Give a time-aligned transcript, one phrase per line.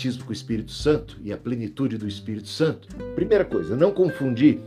[0.00, 2.88] batismo com o Espírito Santo e a plenitude do Espírito Santo.
[3.14, 4.58] Primeira coisa, não confundir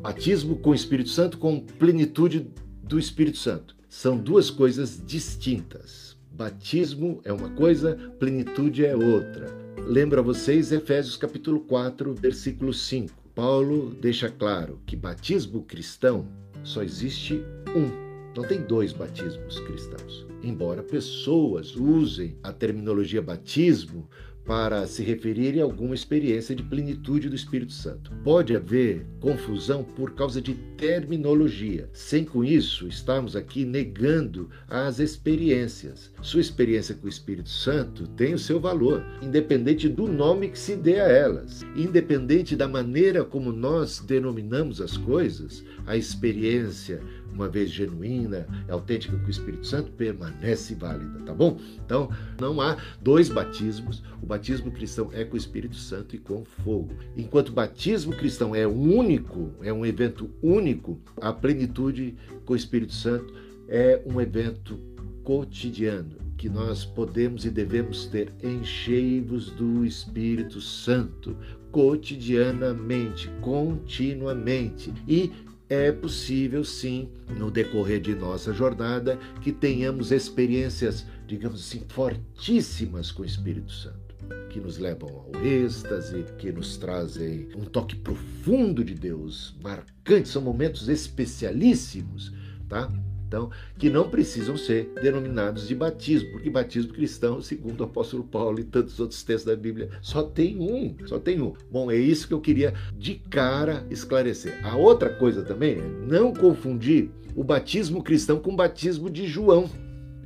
[0.00, 2.50] batismo com o Espírito Santo com plenitude
[2.82, 3.76] do Espírito Santo.
[3.86, 6.16] São duas coisas distintas.
[6.32, 9.54] Batismo é uma coisa, plenitude é outra.
[9.76, 13.12] Lembra vocês Efésios capítulo 4, versículo 5.
[13.34, 16.26] Paulo deixa claro que batismo cristão
[16.64, 17.42] só existe
[17.76, 20.24] um não tem dois batismos cristãos.
[20.42, 24.08] Embora pessoas usem a terminologia batismo
[24.48, 28.10] para se referir a alguma experiência de plenitude do Espírito Santo.
[28.24, 31.90] Pode haver confusão por causa de terminologia.
[31.92, 36.10] Sem com isso estarmos aqui negando as experiências.
[36.22, 40.76] Sua experiência com o Espírito Santo tem o seu valor, independente do nome que se
[40.76, 47.70] dê a elas, independente da maneira como nós denominamos as coisas, a experiência uma vez
[47.70, 51.58] genuína, autêntica com o Espírito Santo, permanece válida, tá bom?
[51.84, 54.02] Então, não há dois batismos.
[54.22, 56.92] O batismo cristão é com o Espírito Santo e com fogo.
[57.16, 62.92] Enquanto o batismo cristão é único, é um evento único, a plenitude com o Espírito
[62.92, 63.32] Santo
[63.68, 64.78] é um evento
[65.22, 71.36] cotidiano que nós podemos e devemos ter enchei-vos do Espírito Santo
[71.72, 75.32] cotidianamente, continuamente e
[75.68, 83.22] é possível sim, no decorrer de nossa jornada, que tenhamos experiências, digamos assim, fortíssimas com
[83.22, 84.14] o Espírito Santo,
[84.48, 90.40] que nos levam ao êxtase, que nos trazem um toque profundo de Deus, marcante, são
[90.40, 92.32] momentos especialíssimos,
[92.68, 92.90] tá?
[93.28, 98.58] Então, que não precisam ser denominados de batismo, porque batismo cristão, segundo o apóstolo Paulo
[98.58, 101.52] e tantos outros textos da Bíblia, só tem um, só tem um.
[101.70, 104.58] Bom, é isso que eu queria de cara esclarecer.
[104.66, 109.70] A outra coisa também é não confundir o batismo cristão com o batismo de João.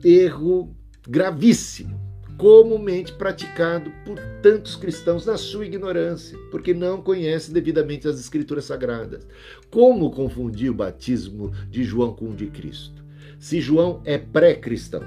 [0.04, 0.74] Erro
[1.08, 2.01] gravíssimo
[2.36, 9.26] comumente praticado por tantos cristãos na sua ignorância, porque não conhecem devidamente as Escrituras Sagradas.
[9.70, 13.02] Como confundir o batismo de João com o de Cristo?
[13.38, 15.02] Se João é pré-cristão,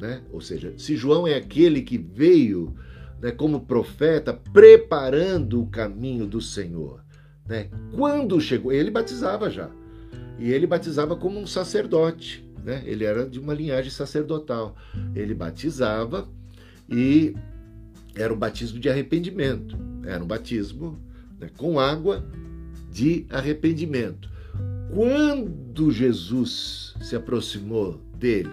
[0.00, 0.22] né?
[0.32, 2.74] ou seja, se João é aquele que veio
[3.20, 7.04] né, como profeta preparando o caminho do Senhor.
[7.46, 7.68] Né?
[7.94, 9.70] Quando chegou, ele batizava já,
[10.38, 12.44] e ele batizava como um sacerdote.
[12.64, 12.82] Né?
[12.86, 14.74] Ele era de uma linhagem sacerdotal.
[15.14, 16.28] Ele batizava
[16.88, 17.34] e
[18.14, 19.76] era um batismo de arrependimento.
[20.04, 20.98] Era um batismo
[21.38, 22.24] né, com água
[22.90, 24.30] de arrependimento.
[24.92, 28.50] Quando Jesus se aproximou dele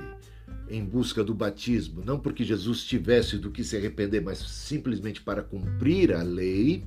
[0.70, 5.44] em busca do batismo, não porque Jesus tivesse do que se arrepender, mas simplesmente para
[5.44, 6.84] cumprir a lei,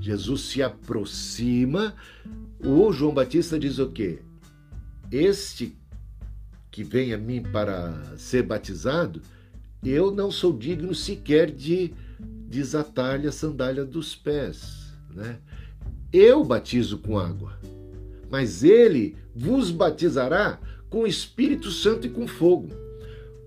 [0.00, 1.94] Jesus se aproxima.
[2.60, 4.20] O João Batista diz o quê?
[5.10, 5.76] Este
[6.70, 9.20] que vem a mim para ser batizado,
[9.84, 11.92] eu não sou digno sequer de
[12.48, 14.92] desatar-lhe a sandália dos pés.
[15.14, 15.38] Né?
[16.12, 17.58] Eu batizo com água,
[18.30, 22.68] mas ele vos batizará com o Espírito Santo e com fogo.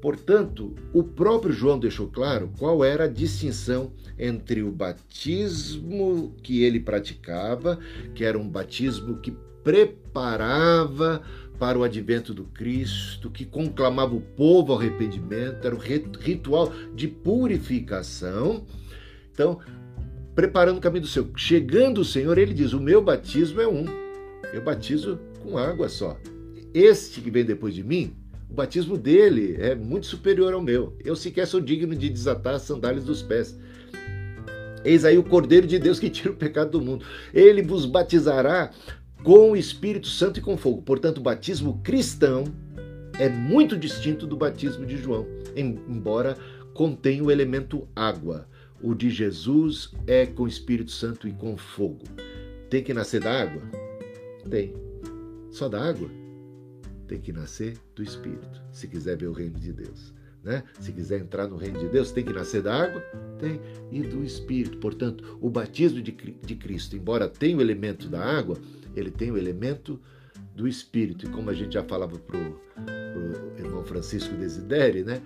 [0.02, 6.80] Portanto, o próprio João deixou claro qual era a distinção entre o batismo que ele
[6.80, 7.80] praticava,
[8.14, 11.24] que era um batismo que preparava
[11.58, 17.08] para o advento do Cristo, que conclamava o povo ao arrependimento, era o ritual de
[17.08, 18.66] purificação.
[19.32, 19.60] Então,
[20.36, 21.30] preparando o caminho do Senhor.
[21.36, 23.86] Chegando o Senhor, ele diz: O meu batismo é um.
[24.54, 26.18] Eu batizo com água só.
[26.74, 28.16] Este que vem depois de mim,
[28.50, 30.96] o batismo dele é muito superior ao meu.
[31.04, 33.58] Eu sequer sou digno de desatar as sandálias dos pés.
[34.84, 37.06] Eis aí o Cordeiro de Deus que tira o pecado do mundo.
[37.34, 38.72] Ele vos batizará
[39.26, 40.84] com o Espírito Santo e com fogo.
[40.84, 42.44] Portanto, o batismo cristão
[43.20, 45.26] é muito distinto do batismo de João,
[45.56, 46.38] embora
[46.76, 48.48] contenha o elemento água.
[48.80, 52.04] O de Jesus é com o Espírito Santo e com fogo.
[52.70, 53.64] Tem que nascer da água?
[54.48, 54.76] Tem.
[55.50, 56.10] Só da água?
[57.08, 60.14] Tem que nascer do Espírito, se quiser ver o reino de Deus.
[60.46, 60.64] Né?
[60.80, 63.02] Se quiser entrar no reino de Deus, tem que nascer da água?
[63.40, 63.60] Tem.
[63.92, 64.78] E do Espírito.
[64.78, 68.56] Portanto, o batismo de, de Cristo, embora tenha o elemento da água,
[68.96, 70.00] ele tem o elemento
[70.56, 71.26] do Espírito.
[71.26, 75.20] E como a gente já falava para o irmão Francisco Desideri, né?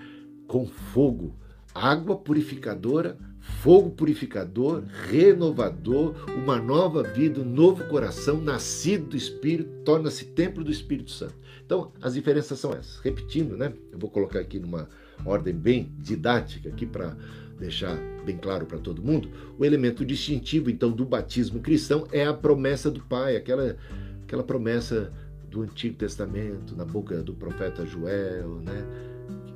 [0.47, 1.35] com fogo,
[1.75, 3.17] água purificadora,
[3.61, 10.71] fogo purificador, renovador, uma nova vida, um novo coração, nascido do Espírito, torna-se templo do
[10.71, 11.35] Espírito Santo.
[11.65, 12.99] Então, as diferenças são essas.
[13.01, 13.73] Repetindo, né?
[13.91, 14.87] Eu vou colocar aqui numa
[15.25, 17.15] ordem bem didática aqui para
[17.59, 22.33] deixar bem claro para todo mundo, o elemento distintivo então do batismo cristão é a
[22.33, 23.75] promessa do Pai, aquela
[24.23, 25.11] aquela promessa
[25.49, 28.85] do Antigo Testamento na boca do profeta Joel, né?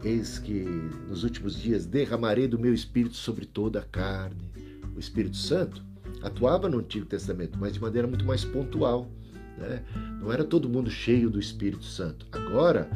[0.04, 0.65] Eis que
[1.07, 4.51] nos últimos dias derramarei do meu espírito sobre toda a carne.
[4.95, 5.81] O Espírito Santo
[6.21, 9.10] atuava no Antigo Testamento, mas de maneira muito mais pontual.
[9.57, 9.83] Né?
[10.19, 12.25] Não era todo mundo cheio do Espírito Santo.
[12.31, 12.89] Agora,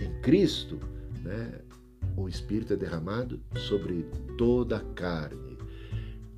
[0.00, 0.80] em Cristo,
[1.22, 1.52] né,
[2.16, 4.06] o Espírito é derramado sobre
[4.36, 5.56] toda a carne.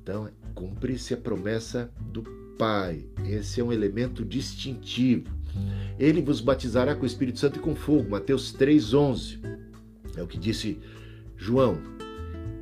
[0.01, 2.23] Então, cumpre-se a promessa do
[2.57, 3.05] Pai.
[3.25, 5.29] Esse é um elemento distintivo.
[5.99, 8.09] Ele vos batizará com o Espírito Santo e com fogo.
[8.09, 9.39] Mateus 3,11.
[10.15, 10.77] É o que disse
[11.37, 11.77] João.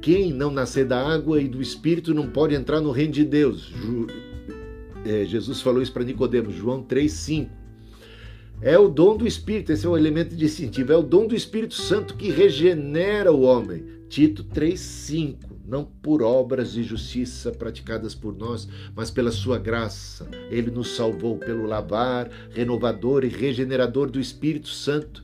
[0.02, 3.62] Quem não nascer da água e do Espírito não pode entrar no reino de Deus.
[3.62, 4.08] Ju...
[5.06, 7.50] É, Jesus falou isso para Nicodemos, João 3,5.
[8.62, 10.94] É o dom do Espírito, esse é o elemento distintivo.
[10.94, 13.84] É o dom do Espírito Santo que regenera o homem.
[14.08, 15.38] Tito 3,5.
[15.66, 20.28] Não por obras de justiça praticadas por nós, mas pela sua graça.
[20.50, 25.23] Ele nos salvou pelo lavar, renovador e regenerador do Espírito Santo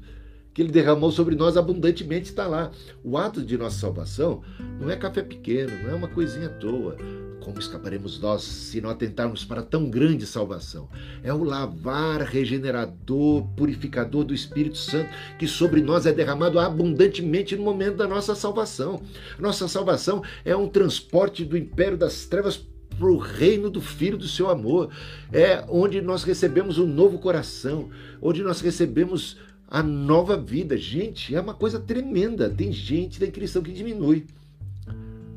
[0.60, 2.70] que ele derramou sobre nós abundantemente está lá.
[3.02, 4.42] O ato de nossa salvação
[4.78, 6.98] não é café pequeno, não é uma coisinha à toa.
[7.40, 10.90] Como escaparemos nós se não atentarmos para tão grande salvação?
[11.24, 15.10] É o lavar regenerador, purificador do Espírito Santo
[15.40, 19.02] que sobre nós é derramado abundantemente no momento da nossa salvação.
[19.40, 22.58] Nossa salvação é um transporte do império das trevas
[22.98, 24.90] para o reino do Filho do seu amor.
[25.32, 27.90] É onde nós recebemos um novo coração,
[28.22, 29.38] onde nós recebemos
[29.70, 30.76] a nova vida.
[30.76, 32.50] Gente, é uma coisa tremenda.
[32.50, 34.26] Tem gente, tem cristão que diminui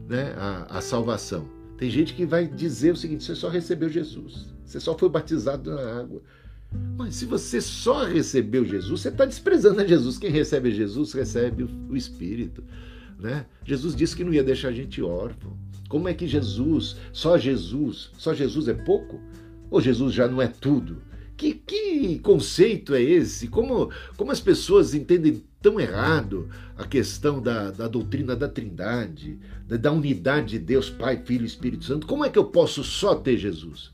[0.08, 1.46] né, a, a salvação.
[1.76, 5.70] Tem gente que vai dizer o seguinte: você só recebeu Jesus, você só foi batizado
[5.70, 6.23] na água.
[6.96, 10.17] Mas se você só recebeu Jesus, você está desprezando a Jesus.
[10.17, 12.64] Quem recebe Jesus recebe o Espírito.
[13.19, 13.44] Né?
[13.62, 15.55] Jesus disse que não ia deixar a gente órfão.
[15.87, 19.20] Como é que Jesus, só Jesus, só Jesus é pouco?
[19.70, 21.02] Ou Jesus já não é tudo?
[21.42, 23.48] Que, que conceito é esse?
[23.48, 26.48] Como, como as pessoas entendem tão errado
[26.78, 31.46] a questão da, da doutrina da Trindade, da, da unidade de Deus, Pai, Filho e
[31.46, 32.06] Espírito Santo?
[32.06, 33.90] Como é que eu posso só ter Jesus?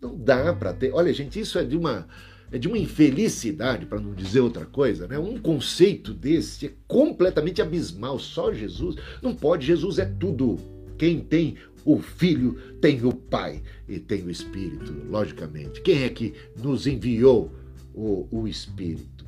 [0.00, 0.92] Não dá para ter.
[0.92, 2.08] Olha, gente, isso é de uma
[2.50, 5.16] é de uma infelicidade, para não dizer outra coisa, né?
[5.16, 8.18] Um conceito desse é completamente abismal.
[8.18, 9.64] Só Jesus não pode.
[9.64, 10.58] Jesus é tudo.
[10.98, 11.56] Quem tem
[11.86, 15.80] o Filho tem o Pai e tem o Espírito, logicamente.
[15.80, 17.52] Quem é que nos enviou
[17.94, 19.24] o, o Espírito?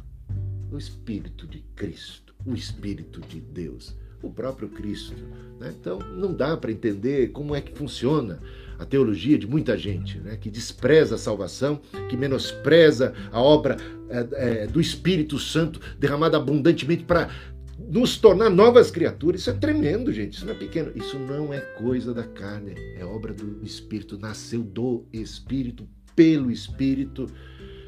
[0.73, 5.15] O Espírito de Cristo, o Espírito de Deus, o próprio Cristo.
[5.61, 5.73] Né?
[5.81, 8.41] Então, não dá para entender como é que funciona
[8.77, 10.37] a teologia de muita gente, né?
[10.37, 13.77] que despreza a salvação, que menospreza a obra
[14.11, 17.31] é, é, do Espírito Santo derramada abundantemente para
[17.79, 19.43] nos tornar novas criaturas.
[19.43, 20.35] Isso é tremendo, gente.
[20.35, 20.93] Isso não é pequeno.
[20.95, 22.75] Isso não é coisa da carne.
[22.97, 24.19] É obra do Espírito.
[24.19, 27.27] Nasceu do Espírito, pelo Espírito.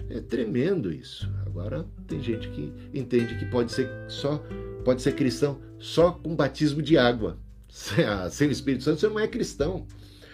[0.08, 1.28] É tremendo isso.
[1.46, 4.38] Agora tem gente que entende que pode ser só,
[4.84, 7.38] pode ser cristão só com batismo de água.
[8.30, 9.86] Sem o Espírito Santo você não é cristão.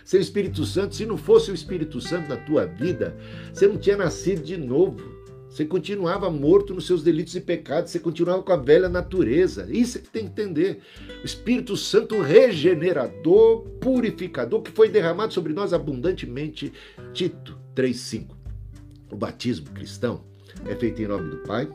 [0.05, 3.17] Sem o Espírito Santo, se não fosse o Espírito Santo na tua vida,
[3.52, 5.16] você não tinha nascido de novo.
[5.56, 9.67] Você continuava morto nos seus delitos e pecados, você continuava com a velha natureza.
[9.70, 10.82] Isso é que tem que entender.
[11.23, 16.75] O Espírito Santo regenerador, purificador, que foi derramado sobre nós abundantemente.
[17.14, 18.37] Tito 3,5.
[19.11, 20.23] O batismo cristão
[20.67, 21.67] é feito em nome do Pai,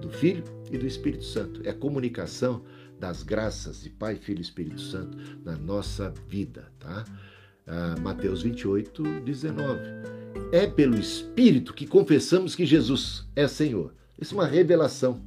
[0.00, 1.60] do Filho e do Espírito Santo.
[1.62, 2.62] É a comunicação
[2.98, 7.04] das graças de Pai, Filho e Espírito Santo na nossa vida, tá?
[7.66, 13.94] Ah, Mateus 28, 19 é pelo Espírito que confessamos que Jesus é Senhor.
[14.20, 15.20] Isso é uma revelação.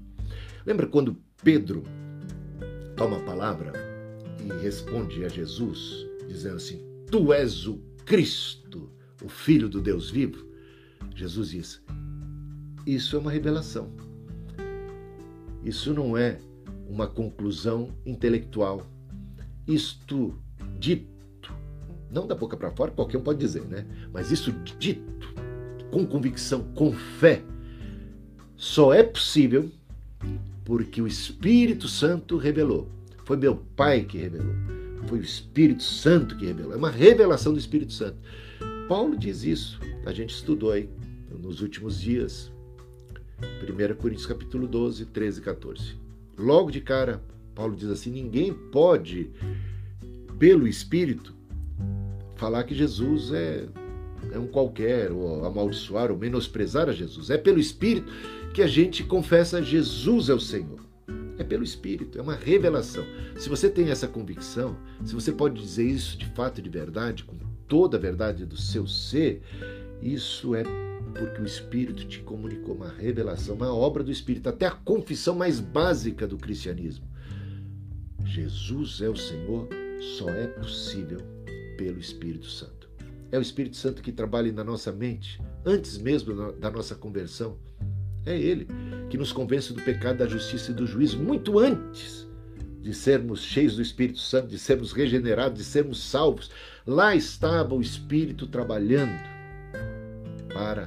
[0.65, 1.83] Lembra quando Pedro
[2.95, 3.73] toma a palavra
[4.43, 8.91] e responde a Jesus, dizendo assim: Tu és o Cristo,
[9.23, 10.47] o Filho do Deus vivo?
[11.15, 11.81] Jesus diz:
[12.85, 13.91] Isso é uma revelação.
[15.63, 16.39] Isso não é
[16.87, 18.87] uma conclusão intelectual.
[19.67, 20.41] Isto
[20.79, 21.18] dito
[22.11, 23.85] não da boca para fora, qualquer um pode dizer, né?
[24.11, 25.33] Mas isso dito
[25.91, 27.41] com convicção, com fé,
[28.55, 29.71] só é possível
[30.63, 32.87] porque o Espírito Santo revelou.
[33.25, 34.53] Foi meu Pai que revelou.
[35.07, 36.73] Foi o Espírito Santo que revelou.
[36.73, 38.17] É uma revelação do Espírito Santo.
[38.87, 39.79] Paulo diz isso.
[40.05, 40.89] A gente estudou aí
[41.31, 42.51] nos últimos dias.
[43.39, 45.95] 1 Coríntios capítulo 12, 13 e 14.
[46.37, 47.21] Logo de cara,
[47.55, 49.31] Paulo diz assim: ninguém pode,
[50.37, 51.33] pelo Espírito,
[52.39, 53.67] falar que Jesus é,
[54.31, 57.29] é um qualquer, ou amaldiçoar, ou menosprezar a Jesus.
[57.29, 58.11] É pelo Espírito
[58.53, 60.79] que a gente confessa Jesus é o Senhor.
[61.37, 63.03] É pelo Espírito, é uma revelação.
[63.37, 67.23] Se você tem essa convicção, se você pode dizer isso de fato e de verdade,
[67.23, 67.35] com
[67.67, 69.41] toda a verdade do seu ser,
[70.01, 70.63] isso é
[71.13, 75.59] porque o Espírito te comunicou uma revelação, uma obra do Espírito, até a confissão mais
[75.59, 77.05] básica do cristianismo.
[78.23, 79.67] Jesus é o Senhor,
[80.17, 81.38] só é possível
[81.79, 82.89] pelo Espírito Santo.
[83.31, 87.57] É o Espírito Santo que trabalha na nossa mente, antes mesmo da nossa conversão.
[88.25, 88.67] É Ele
[89.09, 92.27] que nos convence do pecado, da justiça e do juízo, muito antes
[92.81, 96.51] de sermos cheios do Espírito Santo, de sermos regenerados, de sermos salvos.
[96.85, 99.17] Lá estava o Espírito trabalhando
[100.53, 100.85] para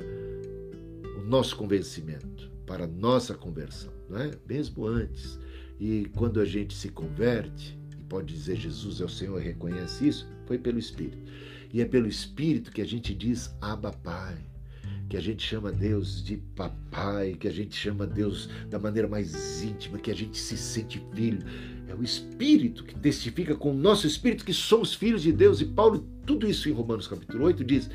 [1.16, 4.32] o nosso convencimento, para a nossa conversão, não é?
[4.46, 5.38] Mesmo antes.
[5.80, 10.06] E quando a gente se converte, e pode dizer Jesus é o Senhor e reconhece
[10.06, 11.16] isso, foi pelo Espírito.
[11.72, 14.36] E é pelo Espírito que a gente diz Abba Pai
[15.08, 19.62] que a gente chama Deus de papai, que a gente chama Deus da maneira mais
[19.62, 21.40] íntima, que a gente se sente filho.
[21.86, 25.60] É o Espírito que testifica com o nosso Espírito que somos filhos de Deus.
[25.60, 27.90] E Paulo, tudo isso em Romanos capítulo 8, diz: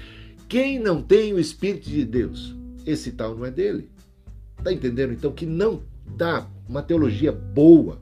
[0.47, 3.89] quem não tem o Espírito de Deus, esse tal não é dele.
[4.59, 5.11] Está entendendo?
[5.11, 5.81] Então, que não
[6.15, 7.99] dá uma teologia boa,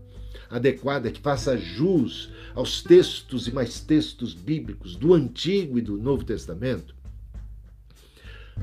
[0.50, 6.24] adequada, que faça jus aos textos e mais textos bíblicos do Antigo e do Novo
[6.24, 6.96] Testamento,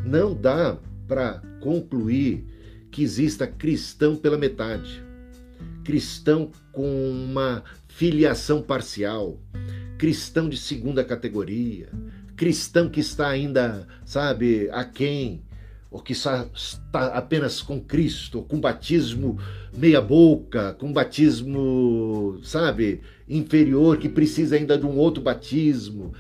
[0.05, 2.45] não dá para concluir
[2.91, 5.03] que exista cristão pela metade,
[5.85, 9.39] cristão com uma filiação parcial,
[9.99, 11.89] cristão de segunda categoria,
[12.37, 15.43] cristão que está ainda, sabe, aquém,
[15.93, 16.49] ou que está
[16.93, 19.39] apenas com Cristo, com batismo
[19.77, 26.15] meia-boca, com batismo, sabe, inferior, que precisa ainda de um outro batismo.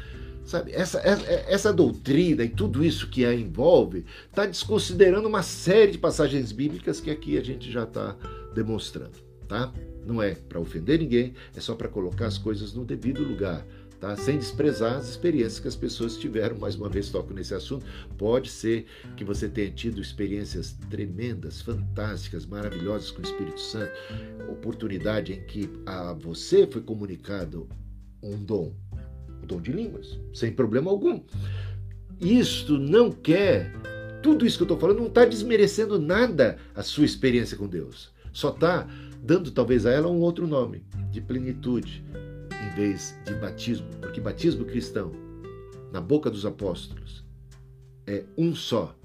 [0.44, 1.00] Sabe, essa,
[1.48, 7.00] essa doutrina e tudo isso que a envolve está desconsiderando uma série de passagens bíblicas
[7.00, 8.16] que aqui a gente já está
[8.54, 9.12] demonstrando,
[9.48, 9.72] tá?
[10.04, 13.64] Não é para ofender ninguém, é só para colocar as coisas no devido lugar,
[14.02, 14.16] tá?
[14.16, 16.58] Sem desprezar as experiências que as pessoas tiveram.
[16.58, 17.86] Mais uma vez toco nesse assunto.
[18.18, 18.84] Pode ser
[19.16, 23.92] que você tenha tido experiências tremendas, fantásticas, maravilhosas com o Espírito Santo,
[24.50, 27.68] oportunidade em que a você foi comunicado
[28.20, 28.74] um dom
[29.42, 31.20] o dom de línguas, sem problema algum.
[32.20, 33.72] Isto não quer,
[34.22, 38.12] tudo isso que eu estou falando não está desmerecendo nada a sua experiência com Deus.
[38.32, 38.86] Só está
[39.20, 42.04] dando talvez a ela um outro nome, de plenitude,
[42.74, 43.86] vez de batismo.
[44.00, 45.12] Porque batismo cristão,
[45.92, 47.24] na boca dos apóstolos,
[48.06, 48.96] é um só.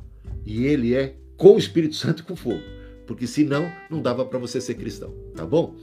[0.45, 2.63] E ele é com o Espírito Santo e com fogo.
[3.05, 5.75] Porque senão não dava para você ser cristão, tá bom?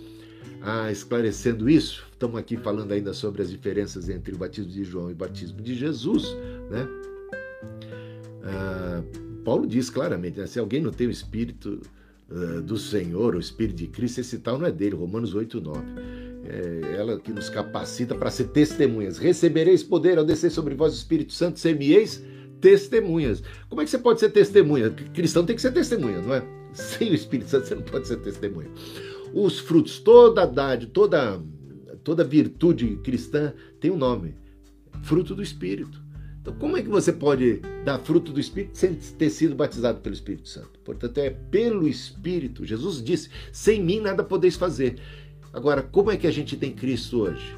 [0.60, 5.10] Ah, esclarecendo isso, estamos aqui falando ainda sobre as diferenças entre o batismo de João
[5.10, 6.24] e o batismo de Jesus,
[6.70, 6.88] né?
[8.42, 9.02] Ah,
[9.44, 10.46] Paulo diz claramente, né?
[10.46, 11.82] se alguém não tem o Espírito
[12.30, 15.80] uh, do Senhor, o Espírito de Cristo, esse tal não é dele, Romanos 8, 9.
[16.46, 19.18] É ela que nos capacita para ser testemunhas.
[19.18, 22.22] Recebereis poder ao descer sobre vós o Espírito Santo, semieis
[22.60, 23.42] testemunhas.
[23.68, 24.90] Como é que você pode ser testemunha?
[24.90, 26.42] Cristão tem que ser testemunha, não é?
[26.72, 28.70] Sem o Espírito Santo você não pode ser testemunha
[29.34, 31.42] os frutos, toda dádiva, toda,
[32.04, 34.36] toda virtude cristã tem um nome:
[35.02, 36.02] fruto do Espírito.
[36.40, 40.14] Então, como é que você pode dar fruto do Espírito sem ter sido batizado pelo
[40.14, 40.78] Espírito Santo?
[40.84, 42.64] Portanto, é pelo Espírito.
[42.64, 44.96] Jesus disse: sem mim nada podeis fazer.
[45.54, 47.56] Agora, como é que a gente tem Cristo hoje?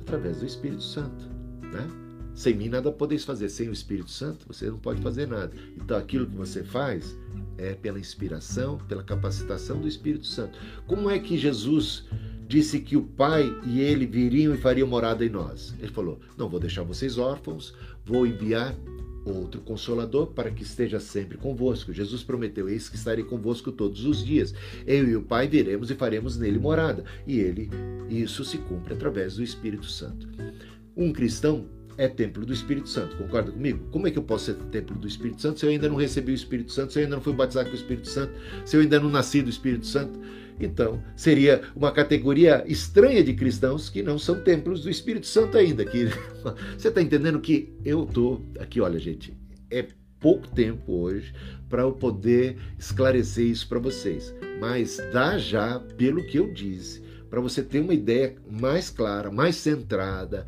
[0.00, 1.28] Através do Espírito Santo,
[1.70, 1.86] né?
[2.34, 3.50] Sem mim nada podeis fazer.
[3.50, 5.52] Sem o Espírito Santo, você não pode fazer nada.
[5.76, 7.14] Então, aquilo que você faz
[7.58, 10.58] é pela inspiração, pela capacitação do Espírito Santo.
[10.86, 12.06] Como é que Jesus
[12.48, 15.74] disse que o Pai e ele viriam e fariam morada em nós?
[15.78, 18.74] Ele falou: Não vou deixar vocês órfãos, vou enviar
[19.24, 21.92] outro consolador para que esteja sempre convosco.
[21.92, 24.54] Jesus prometeu: Eis que estarei convosco todos os dias.
[24.86, 27.04] Eu e o Pai viremos e faremos nele morada.
[27.26, 27.70] E ele,
[28.08, 30.28] isso se cumpre através do Espírito Santo.
[30.96, 33.16] Um cristão é templo do Espírito Santo.
[33.16, 33.86] Concorda comigo?
[33.90, 36.32] Como é que eu posso ser templo do Espírito Santo se eu ainda não recebi
[36.32, 38.32] o Espírito Santo, se eu ainda não fui batizado com o Espírito Santo,
[38.64, 40.18] se eu ainda não nasci do Espírito Santo?
[40.60, 45.84] Então, seria uma categoria estranha de cristãos que não são templos do Espírito Santo ainda.
[45.84, 46.06] Que...
[46.76, 49.36] Você está entendendo que eu estou aqui, olha, gente,
[49.70, 49.86] é
[50.20, 51.32] pouco tempo hoje
[51.68, 57.00] para eu poder esclarecer isso para vocês, mas dá já pelo que eu disse,
[57.30, 60.44] para você ter uma ideia mais clara, mais centrada,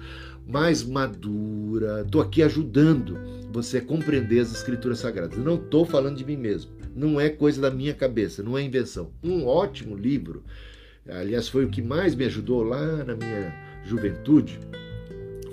[0.47, 2.03] mais madura.
[2.05, 3.17] Estou aqui ajudando
[3.53, 5.39] você a compreender as escrituras sagradas.
[5.39, 6.73] Não estou falando de mim mesmo.
[6.95, 9.13] Não é coisa da minha cabeça, não é invenção.
[9.23, 10.43] Um ótimo livro,
[11.09, 14.59] aliás, foi o que mais me ajudou lá na minha juventude,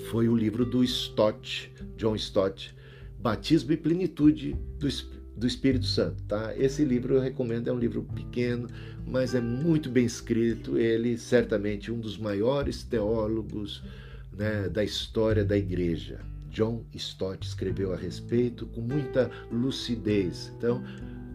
[0.09, 2.75] foi o livro do Stott, John Stott,
[3.19, 4.87] Batismo e Plenitude do,
[5.35, 6.23] do Espírito Santo.
[6.23, 6.55] Tá?
[6.57, 8.67] Esse livro eu recomendo, é um livro pequeno,
[9.05, 10.77] mas é muito bem escrito.
[10.77, 13.83] Ele, certamente, um dos maiores teólogos
[14.31, 16.21] né, da história da igreja.
[16.49, 20.51] John Stott escreveu a respeito com muita lucidez.
[20.57, 20.83] Então,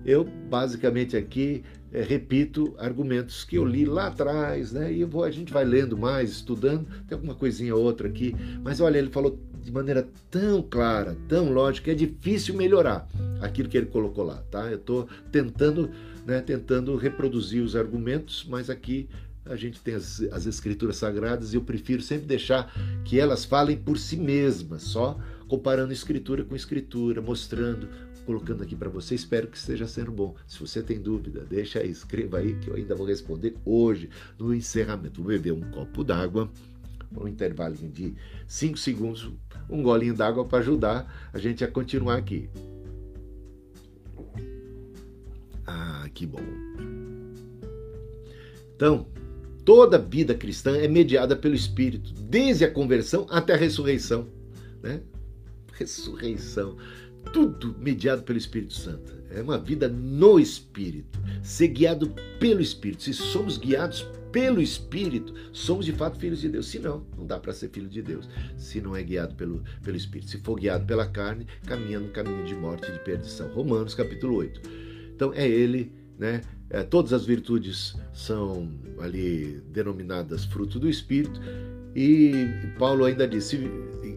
[0.05, 4.93] eu basicamente aqui é, repito argumentos que eu li lá atrás, né?
[4.93, 8.35] E vou, a gente vai lendo mais, estudando, tem alguma coisinha ou outra aqui.
[8.63, 13.09] Mas olha, ele falou de maneira tão clara, tão lógica, é difícil melhorar
[13.41, 14.67] aquilo que ele colocou lá, tá?
[14.71, 15.91] Eu estou tentando,
[16.27, 19.09] né, tentando reproduzir os argumentos, mas aqui
[19.47, 22.73] a gente tem as, as escrituras sagradas e eu prefiro sempre deixar
[23.05, 25.19] que elas falem por si mesmas, só
[25.49, 27.89] comparando escritura com escritura, mostrando,
[28.25, 29.15] colocando aqui para você.
[29.15, 30.35] Espero que esteja sendo bom.
[30.47, 34.55] Se você tem dúvida, deixa aí, escreva aí que eu ainda vou responder hoje no
[34.55, 35.23] encerramento.
[35.23, 36.51] Vou beber um copo d'água,
[37.17, 38.15] um intervalo de
[38.47, 39.31] 5 segundos,
[39.69, 42.49] um golinho d'água para ajudar a gente a continuar aqui.
[45.67, 46.41] Ah, que bom.
[48.77, 49.07] Então,
[49.65, 54.29] toda vida cristã é mediada pelo Espírito, desde a conversão até a ressurreição.
[54.83, 55.01] Né?
[55.73, 56.77] Ressurreição.
[57.33, 59.13] Tudo mediado pelo Espírito Santo.
[59.31, 63.03] É uma vida no Espírito, ser guiado pelo Espírito.
[63.03, 66.69] Se somos guiados pelo Espírito, somos de fato filhos de Deus.
[66.69, 68.29] Se não, não dá para ser filho de Deus.
[68.57, 70.31] Se não é guiado pelo, pelo Espírito.
[70.31, 73.53] Se for guiado pela carne, caminha no caminho de morte e de perdição.
[73.53, 74.61] Romanos capítulo 8.
[75.15, 76.43] Então é ele né?
[76.71, 81.41] É, todas as virtudes são ali denominadas fruto do Espírito.
[81.95, 82.33] E
[82.79, 83.71] Paulo ainda disse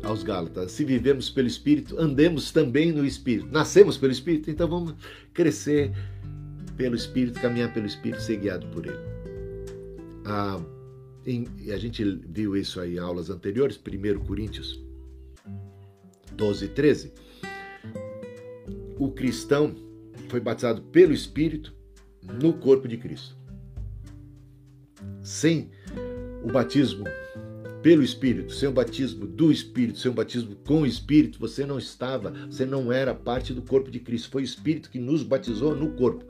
[0.03, 3.48] aos Gálatas: se vivemos pelo Espírito, andemos também no Espírito.
[3.51, 4.96] Nascemos pelo Espírito, então vamos
[5.34, 5.91] crescer
[6.75, 8.98] pelo Espírito, caminhar pelo Espírito, ser guiado por Ele.
[10.25, 10.60] Ah,
[11.25, 14.84] em, a gente viu isso aí em aulas anteriores, 1 Coríntios
[16.34, 17.13] 12, 13.
[18.98, 19.75] O cristão
[20.29, 21.74] foi batizado pelo Espírito
[22.22, 23.36] no corpo de Cristo.
[25.22, 25.69] Sem
[26.43, 27.05] o batismo
[27.88, 31.79] pelo Espírito, sem o batismo do Espírito, sem o batismo com o Espírito, você não
[31.79, 34.29] estava, você não era parte do corpo de Cristo.
[34.29, 36.25] Foi o Espírito que nos batizou no corpo.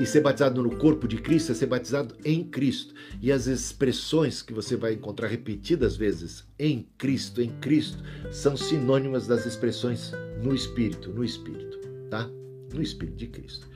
[0.00, 2.94] E ser batizado no corpo de Cristo é ser batizado em Cristo.
[3.20, 9.26] E as expressões que você vai encontrar repetidas vezes em Cristo, em Cristo, são sinônimas
[9.26, 12.30] das expressões no Espírito, no Espírito, tá?
[12.72, 13.68] No Espírito de Cristo.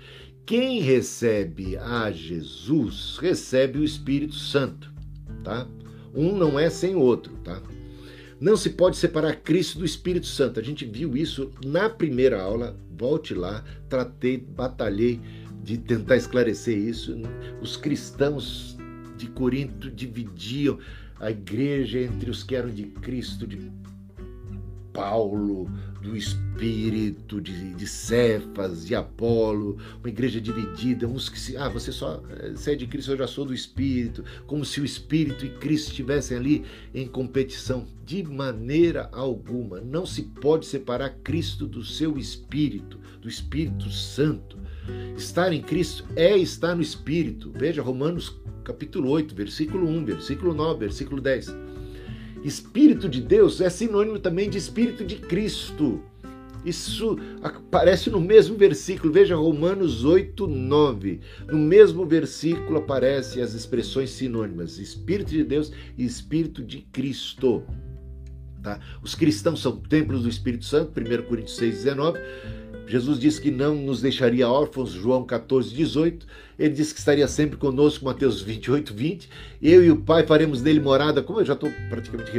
[0.47, 4.91] Quem recebe a Jesus recebe o Espírito Santo,
[5.45, 5.69] tá?
[6.17, 7.61] Um não é sem o outro, tá?
[8.41, 10.59] Não se pode separar Cristo do Espírito Santo.
[10.59, 12.77] A gente viu isso na primeira aula.
[12.97, 15.21] Volte lá, tratei, batalhei
[15.63, 17.15] de tentar esclarecer isso.
[17.61, 18.77] Os cristãos
[19.17, 20.79] de Corinto dividiam
[21.19, 23.71] a igreja entre os que eram de Cristo, de
[24.97, 31.69] Paulo, do Espírito, de, de Cefas, de Apolo, uma igreja dividida, uns que se, ah,
[31.69, 35.45] você só você é de Cristo, eu já sou do Espírito, como se o Espírito
[35.45, 37.87] e Cristo estivessem ali em competição.
[38.07, 44.57] De maneira alguma, não se pode separar Cristo do seu Espírito, do Espírito Santo.
[45.15, 47.53] Estar em Cristo é estar no Espírito.
[47.55, 51.66] Veja Romanos capítulo 8, versículo 1, versículo 9, versículo 10.
[52.47, 56.01] Espírito de Deus é sinônimo também de Espírito de Cristo.
[56.65, 61.21] Isso aparece no mesmo versículo, veja Romanos 8, 9.
[61.49, 67.65] No mesmo versículo aparecem as expressões sinônimas: Espírito de Deus e Espírito de Cristo.
[68.63, 68.79] Tá?
[69.03, 72.19] Os cristãos são templos do Espírito Santo, 1 Coríntios 6, 19.
[72.87, 76.27] Jesus disse que não nos deixaria órfãos, João 14, 18.
[76.57, 79.29] Ele disse que estaria sempre conosco, Mateus 28, 20.
[79.61, 82.31] Eu e o Pai faremos nele morada, como eu já estou praticamente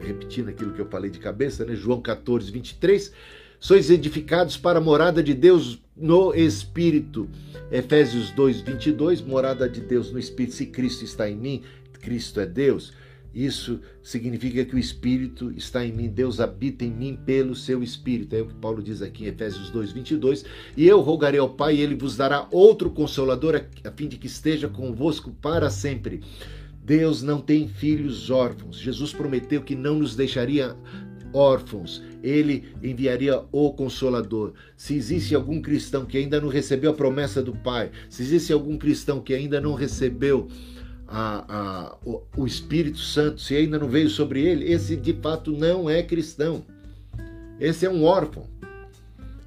[0.00, 1.74] repetindo aquilo que eu falei de cabeça, né?
[1.76, 3.12] João 14, 23.
[3.60, 7.28] Sois edificados para a morada de Deus no Espírito.
[7.70, 9.20] Efésios 2, 22.
[9.20, 10.54] Morada de Deus no Espírito.
[10.54, 11.62] Se Cristo está em mim,
[12.00, 12.92] Cristo é Deus.
[13.34, 18.34] Isso significa que o Espírito está em mim, Deus habita em mim pelo seu Espírito.
[18.36, 20.44] É o que Paulo diz aqui em Efésios 2, 22.
[20.76, 24.26] E eu rogarei ao Pai, e ele vos dará outro consolador, a fim de que
[24.26, 26.20] esteja convosco para sempre.
[26.84, 28.78] Deus não tem filhos órfãos.
[28.78, 30.76] Jesus prometeu que não nos deixaria
[31.32, 34.52] órfãos, ele enviaria o Consolador.
[34.76, 38.76] Se existe algum cristão que ainda não recebeu a promessa do Pai, se existe algum
[38.76, 40.48] cristão que ainda não recebeu
[41.14, 45.52] a, a, o, o Espírito Santo, se ainda não veio sobre ele, esse de fato
[45.52, 46.64] não é cristão.
[47.60, 48.46] Esse é um órfão.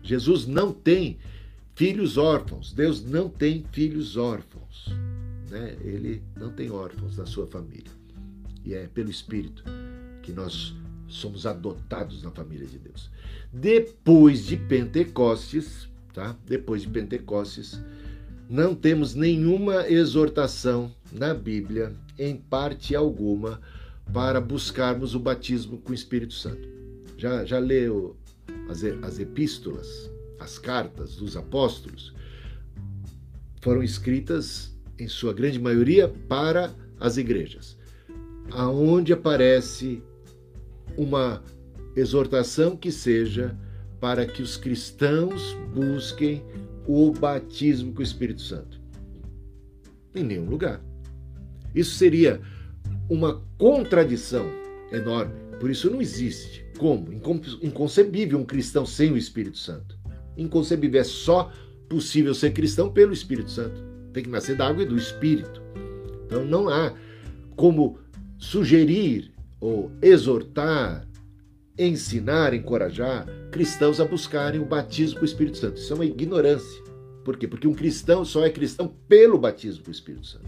[0.04, 1.18] Jesus não tem
[1.74, 2.72] filhos órfãos.
[2.72, 4.94] Deus não tem filhos órfãos.
[5.50, 5.76] Né?
[5.84, 7.92] Ele não tem órfãos na sua família.
[8.64, 9.64] E é pelo Espírito
[10.22, 10.76] que nós
[11.08, 13.10] somos adotados na família de Deus.
[13.52, 16.36] Depois de Pentecostes, tá?
[16.46, 17.80] Depois de Pentecostes,
[18.48, 23.62] não temos nenhuma exortação na Bíblia, em parte alguma,
[24.14, 26.68] para buscarmos o batismo com o Espírito Santo.
[27.18, 28.16] Já, já leu
[28.70, 32.14] as, as epístolas, as cartas dos apóstolos?
[33.62, 37.78] Foram escritas, em sua grande maioria, para as igrejas,
[38.52, 40.04] aonde aparece
[40.98, 41.44] uma
[41.96, 43.58] exortação que seja
[44.00, 46.44] para que os cristãos busquem
[46.86, 48.80] o batismo com o Espírito Santo?
[50.14, 50.85] Em nenhum lugar.
[51.76, 52.42] Isso seria
[53.10, 54.46] uma contradição
[54.92, 55.34] enorme.
[55.60, 56.66] Por isso não existe.
[56.78, 57.14] Como?
[57.62, 59.98] Inconcebível um cristão sem o Espírito Santo.
[60.38, 61.02] Inconcebível.
[61.02, 61.52] É só
[61.90, 63.84] possível ser cristão pelo Espírito Santo.
[64.14, 65.62] Tem que nascer da água e do Espírito.
[66.26, 66.94] Então não há
[67.56, 68.00] como
[68.38, 71.08] sugerir ou exortar,
[71.78, 75.78] ensinar, encorajar cristãos a buscarem o batismo com o Espírito Santo.
[75.78, 76.84] Isso é uma ignorância.
[77.24, 77.48] Por quê?
[77.48, 80.46] Porque um cristão só é cristão pelo batismo com o Espírito Santo.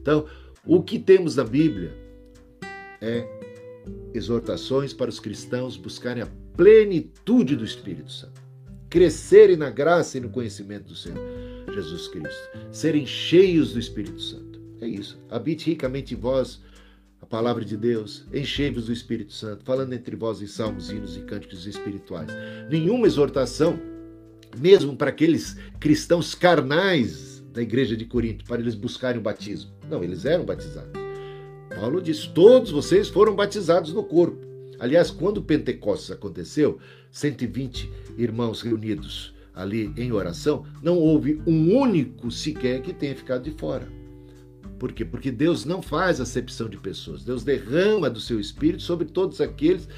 [0.00, 0.26] Então,
[0.66, 1.94] o que temos na Bíblia
[3.00, 3.24] é
[4.12, 8.42] exortações para os cristãos buscarem a plenitude do Espírito Santo,
[8.88, 11.18] crescerem na graça e no conhecimento do Senhor
[11.72, 14.60] Jesus Cristo, serem cheios do Espírito Santo.
[14.80, 15.18] É isso.
[15.30, 16.60] Habite ricamente em vós
[17.20, 21.20] a palavra de Deus, enchei-vos do Espírito Santo, falando entre vós em salmos, hinos e
[21.20, 22.30] cânticos espirituais.
[22.70, 23.78] Nenhuma exortação,
[24.58, 29.70] mesmo para aqueles cristãos carnais da igreja de Corinto, para eles buscarem o batismo.
[29.88, 30.92] Não, eles eram batizados.
[31.74, 34.44] Paulo diz: todos vocês foram batizados no corpo.
[34.78, 36.78] Aliás, quando Pentecostes aconteceu,
[37.10, 43.58] 120 irmãos reunidos ali em oração, não houve um único sequer que tenha ficado de
[43.58, 43.88] fora.
[44.78, 45.02] Por quê?
[45.02, 47.24] Porque Deus não faz acepção de pessoas.
[47.24, 49.88] Deus derrama do seu espírito sobre todos aqueles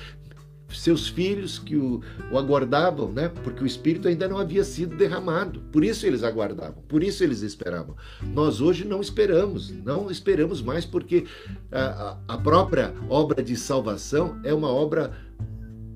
[0.77, 3.29] seus filhos que o, o, aguardavam, né?
[3.43, 5.61] Porque o Espírito ainda não havia sido derramado.
[5.73, 7.97] Por isso eles aguardavam, por isso eles esperavam.
[8.35, 11.25] Nós hoje não esperamos, não esperamos mais, porque
[11.73, 15.13] a, a própria obra de salvação é uma obra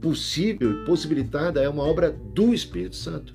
[0.01, 3.35] possível possibilitada, é uma obra do Espírito Santo.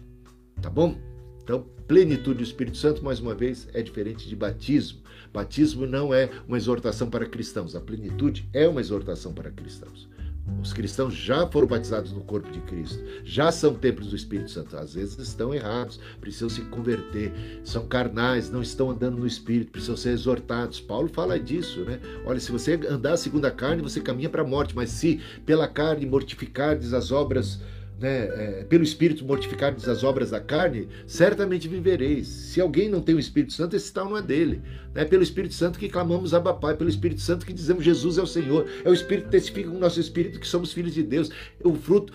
[0.62, 0.97] Tá bom?
[1.43, 5.00] Então, plenitude do Espírito Santo, mais uma vez, é diferente de batismo.
[5.32, 10.10] Batismo não é uma exortação para cristãos, a plenitude é uma exortação para cristãos.
[10.62, 14.76] Os cristãos já foram batizados no corpo de Cristo, já são templos do Espírito Santo.
[14.76, 17.32] Às vezes estão errados, precisam se converter,
[17.64, 20.80] são carnais, não estão andando no Espírito, precisam ser exortados.
[20.80, 22.00] Paulo fala disso, né?
[22.26, 25.68] Olha, se você andar segundo a carne, você caminha para a morte, mas se pela
[25.68, 27.60] carne mortificardes as obras
[28.00, 32.28] né, é, pelo Espírito mortificardes as obras da carne, certamente vivereis.
[32.28, 34.62] Se alguém não tem o Espírito Santo, esse tal não é dele.
[34.94, 38.22] É pelo Espírito Santo que clamamos a Pai, pelo Espírito Santo que dizemos Jesus é
[38.22, 38.68] o Senhor.
[38.84, 41.30] É o Espírito que testifica com o nosso Espírito que somos filhos de Deus.
[41.64, 42.14] O fruto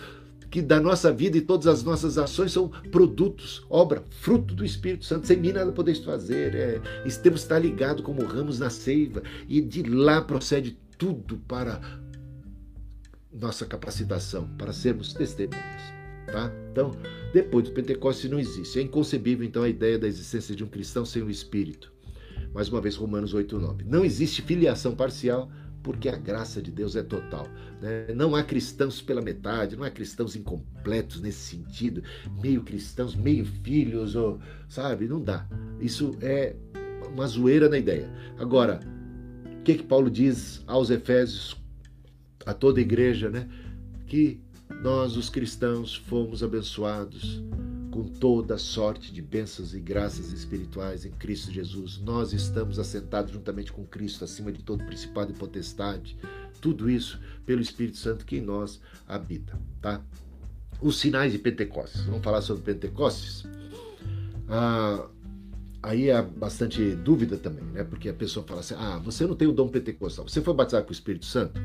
[0.49, 5.03] que da nossa vida e todas as nossas ações são produtos, obra, fruto do Espírito
[5.03, 5.25] Santo.
[5.25, 6.53] Sem mim nada podeis fazer.
[6.53, 6.81] É,
[7.23, 11.81] temos que estar ligado como ramos na seiva e de lá procede tudo para
[13.33, 15.81] nossa capacitação para sermos testemunhas.
[16.27, 16.51] Tá?
[16.71, 16.91] Então,
[17.33, 18.79] depois do Pentecostes não existe.
[18.79, 21.91] É inconcebível, então, a ideia da existência de um cristão sem o Espírito.
[22.53, 23.83] Mais uma vez, Romanos 8, 9.
[23.85, 27.47] Não existe filiação parcial porque a graça de Deus é total.
[27.81, 28.07] Né?
[28.15, 32.01] Não há cristãos pela metade, não há cristãos incompletos nesse sentido,
[32.41, 35.07] meio cristãos, meio filhos, ou, sabe?
[35.07, 35.45] Não dá.
[35.81, 36.55] Isso é
[37.11, 38.09] uma zoeira na ideia.
[38.39, 38.79] Agora,
[39.59, 41.61] o que, que Paulo diz aos Efésios
[42.45, 43.49] a toda a igreja, né?
[44.07, 44.39] Que
[44.81, 47.41] nós, os cristãos, fomos abençoados
[47.91, 51.99] com toda sorte de bênçãos e graças espirituais em Cristo Jesus.
[51.99, 56.17] Nós estamos assentados juntamente com Cristo acima de todo principado e potestade.
[56.59, 60.01] Tudo isso pelo Espírito Santo que em nós habita, tá?
[60.81, 62.01] Os sinais de Pentecostes.
[62.05, 63.45] Vamos falar sobre Pentecostes?
[64.49, 65.07] Ah,
[65.83, 67.83] aí há bastante dúvida também, né?
[67.83, 70.27] Porque a pessoa fala assim: ah, você não tem o dom pentecostal.
[70.27, 71.61] Você foi batizado com o Espírito Santo?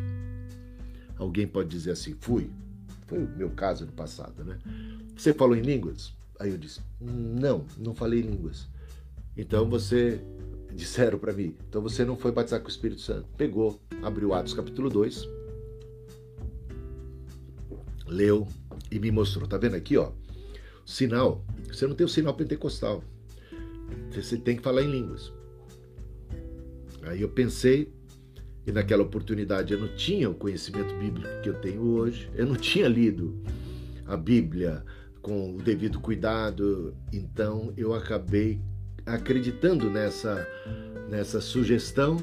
[1.18, 2.50] Alguém pode dizer assim, fui.
[3.06, 4.58] Foi o meu caso no passado, né?
[5.16, 6.12] Você falou em línguas?
[6.38, 8.68] Aí eu disse, não, não falei línguas.
[9.36, 10.20] Então você,
[10.72, 13.26] disseram para mim, então você não foi batizar com o Espírito Santo.
[13.36, 15.28] Pegou, abriu Atos capítulo 2,
[18.06, 18.46] leu
[18.90, 19.48] e me mostrou.
[19.48, 20.12] Tá vendo aqui, ó?
[20.84, 21.44] Sinal.
[21.66, 23.02] Você não tem o sinal pentecostal.
[24.10, 25.32] Você tem que falar em línguas.
[27.02, 27.92] Aí eu pensei,
[28.68, 32.54] e naquela oportunidade eu não tinha o conhecimento bíblico que eu tenho hoje, eu não
[32.54, 33.34] tinha lido
[34.04, 34.84] a Bíblia
[35.22, 38.60] com o devido cuidado, então eu acabei
[39.06, 40.46] acreditando nessa,
[41.08, 42.18] nessa sugestão.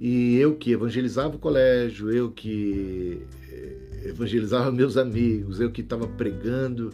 [0.00, 6.08] E eu que evangelizava o colégio, eu que eh, evangelizava meus amigos, eu que estava
[6.08, 6.90] pregando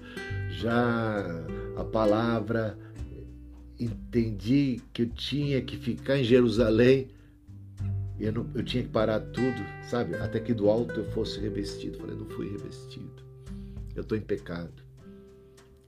[0.50, 1.24] já
[1.76, 2.76] a palavra,
[3.78, 7.08] entendi que eu tinha que ficar em Jerusalém
[8.26, 10.16] eu, não, eu tinha que parar tudo, sabe?
[10.16, 11.98] Até que do alto eu fosse revestido.
[11.98, 13.22] Falei, não fui revestido.
[13.94, 14.82] Eu estou em pecado.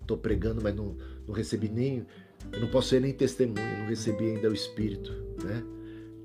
[0.01, 2.07] Estou pregando, mas não, não recebi nem.
[2.53, 5.12] Eu não posso ser nem testemunha, não recebi ainda o Espírito,
[5.45, 5.62] né?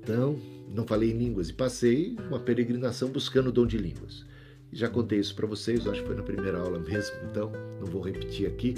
[0.02, 0.38] Então,
[0.68, 4.24] não falei em línguas e passei uma peregrinação buscando o dom de línguas.
[4.72, 8.02] Já contei isso para vocês, acho que foi na primeira aula mesmo, então não vou
[8.02, 8.74] repetir aqui.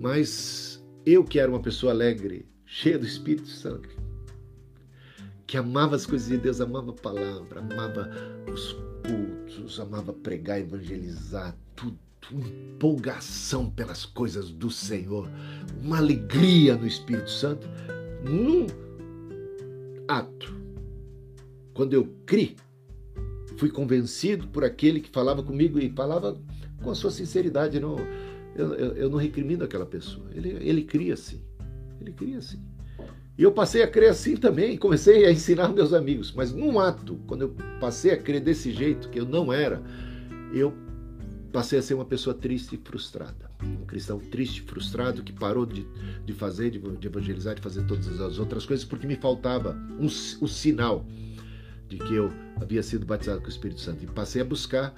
[0.00, 3.88] Mas eu que era uma pessoa alegre, cheia do Espírito Santo,
[5.48, 8.10] que amava as coisas de Deus, amava a palavra, amava
[8.52, 11.98] os cultos, amava pregar, evangelizar, tudo,
[12.30, 15.26] empolgação pelas coisas do Senhor,
[15.82, 17.66] uma alegria no Espírito Santo,
[18.22, 18.66] num
[20.06, 20.54] ato.
[21.72, 22.54] Quando eu criei,
[23.56, 26.38] fui convencido por aquele que falava comigo e falava
[26.82, 27.80] com a sua sinceridade.
[27.80, 27.96] Não,
[28.54, 30.26] eu, eu, eu não recrimino aquela pessoa.
[30.34, 31.40] Ele, ele cria assim.
[31.98, 32.67] Ele cria assim.
[33.38, 36.32] E eu passei a crer assim também, comecei a ensinar meus amigos.
[36.32, 39.80] Mas num ato, quando eu passei a crer desse jeito, que eu não era,
[40.52, 40.74] eu
[41.52, 43.48] passei a ser uma pessoa triste e frustrada.
[43.62, 45.86] Um cristão triste, frustrado, que parou de,
[46.24, 50.06] de fazer, de, de evangelizar, de fazer todas as outras coisas, porque me faltava um,
[50.06, 51.06] o sinal
[51.88, 54.02] de que eu havia sido batizado com o Espírito Santo.
[54.02, 54.92] E passei a buscar,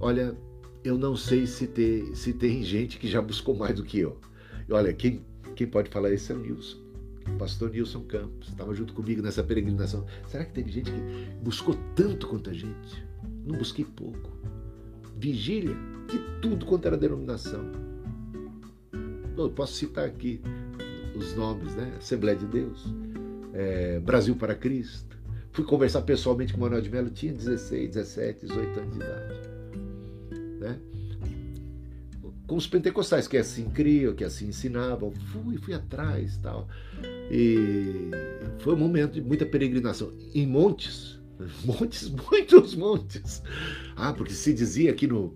[0.00, 0.34] olha,
[0.82, 4.18] eu não sei se, ter, se tem gente que já buscou mais do que eu.
[4.66, 5.20] E olha, quem,
[5.54, 6.83] quem pode falar isso é o Nilson
[7.38, 10.06] pastor Nilson Campos, estava junto comigo nessa peregrinação.
[10.28, 11.00] Será que teve gente que
[11.42, 13.06] buscou tanto quanto a gente?
[13.44, 14.30] Não busquei pouco.
[15.16, 15.76] Vigília
[16.08, 17.70] de tudo quanto era denominação.
[19.36, 20.40] Eu posso citar aqui
[21.16, 21.94] os nomes, né?
[21.98, 22.84] Assembleia de Deus,
[23.52, 25.16] é, Brasil para Cristo.
[25.52, 29.34] Fui conversar pessoalmente com o Manuel de Mello, tinha 16, 17, 18 anos de idade.
[30.60, 30.80] Né?
[32.54, 35.12] Com os pentecostais, que assim criam, que assim ensinavam.
[35.32, 36.68] Fui, fui atrás tal.
[37.28, 38.12] E
[38.60, 40.12] foi um momento de muita peregrinação.
[40.32, 41.18] Em montes,
[41.66, 43.42] montes, muitos montes.
[43.96, 45.34] Ah, porque se dizia aqui no.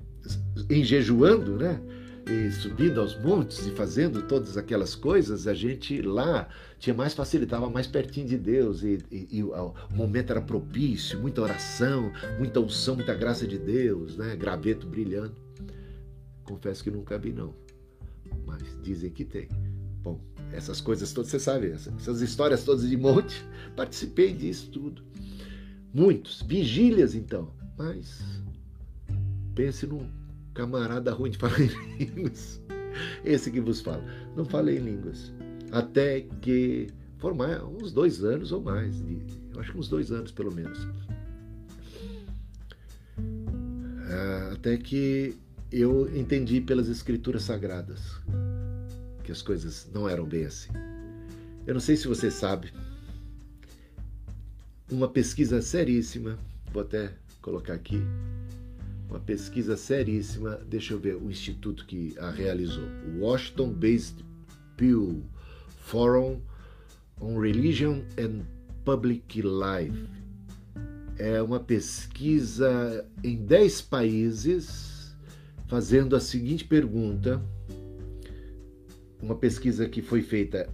[0.70, 1.80] em jejuando, né?
[2.24, 6.46] E subindo aos montes e fazendo todas aquelas coisas, a gente lá
[6.78, 11.18] tinha mais facilidade, estava mais pertinho de Deus e, e, e, o momento era propício,
[11.18, 14.36] muita oração, muita unção, muita graça de Deus, né?
[14.36, 15.47] Graveto brilhando.
[16.48, 17.54] Confesso que nunca vi, não.
[18.46, 19.48] Mas dizem que tem.
[20.02, 20.18] Bom,
[20.50, 23.44] essas coisas todas, você sabe, essas histórias todas de monte,
[23.76, 25.02] participei disso tudo.
[25.92, 26.40] Muitos.
[26.40, 27.52] Vigílias, então.
[27.76, 28.22] Mas
[29.54, 30.10] pense num
[30.54, 32.62] camarada ruim de falar em línguas.
[33.22, 34.02] Esse que vos fala.
[34.34, 35.30] Não falei em línguas.
[35.70, 36.86] Até que
[37.18, 39.02] formar uns dois anos ou mais.
[39.52, 40.78] Eu acho que uns dois anos, pelo menos.
[44.10, 45.36] Ah, até que
[45.70, 48.00] eu entendi pelas escrituras sagradas
[49.22, 50.70] que as coisas não eram bem assim.
[51.66, 52.72] Eu não sei se você sabe,
[54.90, 56.38] uma pesquisa seríssima,
[56.72, 58.00] vou até colocar aqui,
[59.08, 64.24] uma pesquisa seríssima, deixa eu ver o instituto que a realizou, Washington Based
[64.78, 65.22] Pew
[65.80, 66.40] Forum
[67.20, 68.46] on Religion and
[68.84, 70.08] Public Life.
[71.18, 74.97] É uma pesquisa em 10 países
[75.68, 77.40] fazendo a seguinte pergunta,
[79.22, 80.68] uma pesquisa que foi feita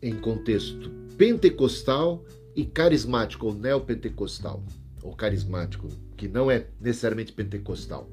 [0.00, 4.62] em contexto pentecostal e carismático ou neopentecostal,
[5.02, 8.08] ou carismático, que não é necessariamente pentecostal.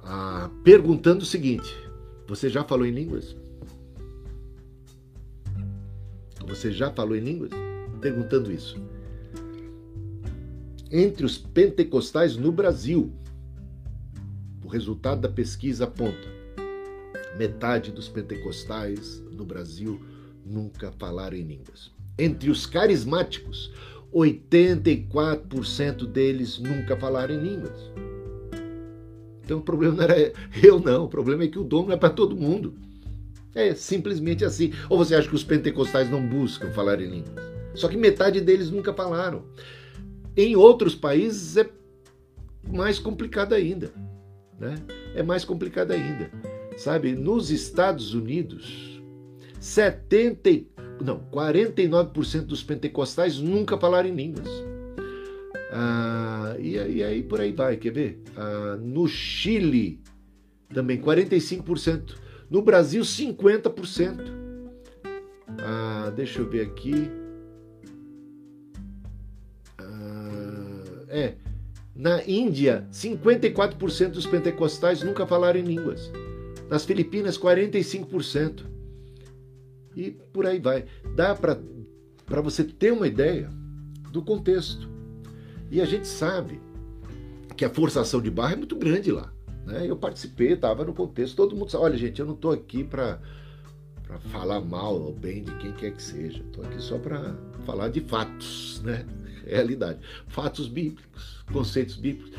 [0.00, 1.74] Ah, perguntando o seguinte:
[2.28, 3.36] você já falou em línguas?
[6.46, 7.50] Você já falou em línguas?
[8.00, 8.80] Perguntando isso.
[10.92, 13.12] Entre os pentecostais no Brasil,
[14.66, 16.28] o resultado da pesquisa aponta:
[17.38, 20.00] metade dos pentecostais no Brasil
[20.44, 21.92] nunca falaram em línguas.
[22.18, 23.72] Entre os carismáticos,
[24.12, 27.78] 84% deles nunca falaram em línguas.
[29.44, 31.04] Então o problema não era eu, não.
[31.04, 32.74] O problema é que o dom não é para todo mundo.
[33.54, 34.72] É simplesmente assim.
[34.90, 37.44] Ou você acha que os pentecostais não buscam falar em línguas?
[37.74, 39.44] Só que metade deles nunca falaram.
[40.36, 41.70] Em outros países é
[42.68, 43.92] mais complicado ainda
[44.58, 44.74] né?
[45.14, 46.30] é mais complicado ainda.
[46.76, 49.00] Sabe, nos Estados Unidos,
[49.58, 50.66] 70,
[51.02, 54.48] não, 49% dos pentecostais nunca falaram em línguas.
[55.72, 58.22] Ah, e, e, aí por aí vai, quer ver?
[58.36, 60.00] Ah, no Chile,
[60.72, 62.14] também 45%.
[62.50, 64.36] No Brasil, 50%.
[65.58, 67.10] Ah, deixa eu ver aqui.
[69.78, 71.34] Ah, é,
[71.96, 76.12] na Índia, 54% dos pentecostais nunca falaram em línguas.
[76.68, 78.64] Nas Filipinas, 45%.
[79.96, 80.84] E por aí vai.
[81.14, 83.48] Dá para você ter uma ideia
[84.12, 84.88] do contexto.
[85.70, 86.60] E a gente sabe
[87.56, 89.32] que a forçação de barra é muito grande lá.
[89.64, 89.86] Né?
[89.88, 93.18] Eu participei, estava no contexto, todo mundo sabe, olha gente, eu não estou aqui para
[94.06, 96.40] para falar mal ou bem de quem quer que seja.
[96.40, 99.04] Estou aqui só para falar de fatos, né?
[99.44, 99.98] Realidade.
[100.28, 102.32] Fatos bíblicos, conceitos bíblicos.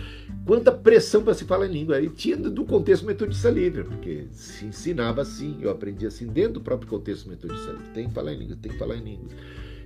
[0.45, 2.01] Quanta pressão para se falar em língua.
[2.01, 6.61] E tinha do contexto metodista livre, porque se ensinava assim, eu aprendi assim dentro do
[6.61, 7.89] próprio contexto metodista livre.
[7.93, 9.29] Tem que falar em língua, tem que falar em língua.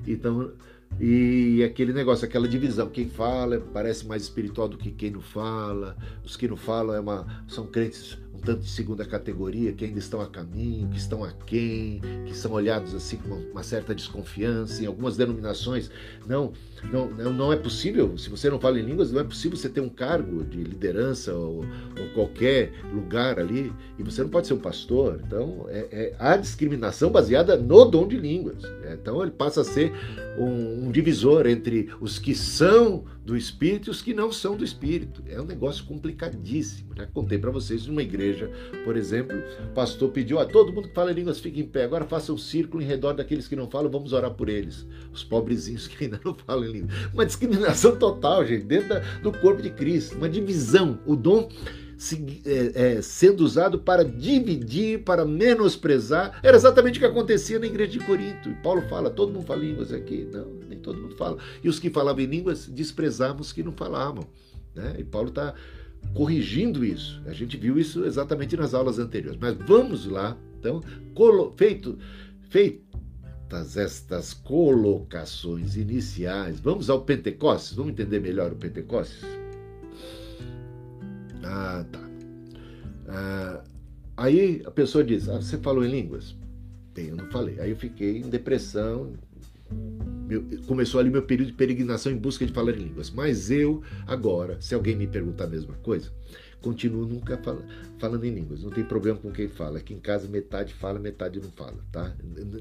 [0.07, 0.51] Então,
[0.99, 5.95] e aquele negócio, aquela divisão, quem fala parece mais espiritual do que quem não fala,
[6.23, 10.19] os que não falam é uma, são crentes tanto de segunda categoria, que ainda estão
[10.19, 14.84] a caminho, que estão aquém, que são olhados assim com uma certa desconfiança.
[14.84, 15.91] Em algumas denominações,
[16.27, 16.51] não,
[16.91, 19.82] não, não é possível, se você não fala em línguas, não é possível você ter
[19.82, 21.63] um cargo de liderança ou,
[21.99, 25.21] ou qualquer lugar ali, e você não pode ser um pastor.
[25.25, 28.63] Então, é, é a discriminação baseada no dom de línguas.
[28.91, 29.93] Então, ele passa a ser
[30.38, 34.63] um, um divisor entre os que são do Espírito e os que não são do
[34.63, 35.24] Espírito.
[35.28, 36.96] É um negócio complicadíssimo.
[36.96, 38.50] Já contei para vocês numa igreja,
[38.84, 41.84] por exemplo, o pastor pediu a todo mundo que fala línguas fique em pé.
[41.84, 44.88] Agora faça um círculo em redor daqueles que não falam, vamos orar por eles.
[45.13, 46.89] Os pobrezinhos que ainda não falam língua.
[47.13, 50.17] Uma discriminação total, gente, dentro do corpo de Cristo.
[50.17, 51.00] Uma divisão.
[51.06, 51.48] O dom
[52.44, 56.39] é, é, sendo usado para dividir, para menosprezar.
[56.41, 58.50] Era exatamente o que acontecia na igreja de Corinto.
[58.50, 60.28] E Paulo fala: todo mundo fala línguas aqui?
[60.32, 60.48] Não,
[60.82, 61.38] todo mundo fala.
[61.63, 64.28] E os que falavam em línguas desprezavam os que não falavam.
[64.76, 64.96] Né?
[65.00, 65.54] E Paulo está
[66.13, 67.22] corrigindo isso.
[67.26, 69.39] A gente viu isso exatamente nas aulas anteriores.
[69.39, 70.82] Mas vamos lá, então,
[71.56, 71.98] feito,
[72.50, 79.24] feitas estas colocações iniciais, vamos ao Pentecostes, vamos entender melhor o Pentecostes?
[81.44, 82.10] Ah, tá.
[83.08, 83.63] Ah,
[84.15, 86.36] aí a pessoa diz: ah, Você falou em línguas?
[86.94, 87.60] Tem, eu não falei.
[87.60, 89.13] Aí eu fiquei em depressão.
[90.27, 93.10] Meu, começou ali meu período de peregrinação em busca de falar em línguas.
[93.10, 96.10] Mas eu, agora, se alguém me perguntar a mesma coisa,
[96.62, 97.65] continuo nunca fala,
[97.99, 98.63] falando em línguas.
[98.63, 99.79] Não tem problema com quem fala.
[99.79, 102.15] Aqui em casa metade fala, metade não fala, tá?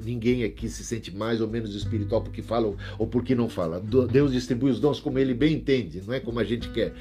[0.05, 3.81] Ninguém aqui se sente mais ou menos espiritual porque fala ou porque não fala.
[4.11, 6.93] Deus distribui os dons como ele bem entende, não é como a gente quer.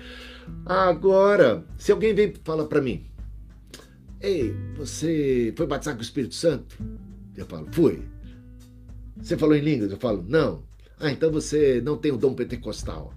[0.65, 3.10] Agora, se alguém vem fala para mim,
[4.22, 6.78] Ei, você foi batizado com o Espírito Santo?
[7.38, 8.02] Eu falo, fui.
[9.22, 9.92] Você falou em línguas?
[9.92, 10.64] Eu falo, não.
[11.00, 13.14] Ah, então você não tem o dom pentecostal.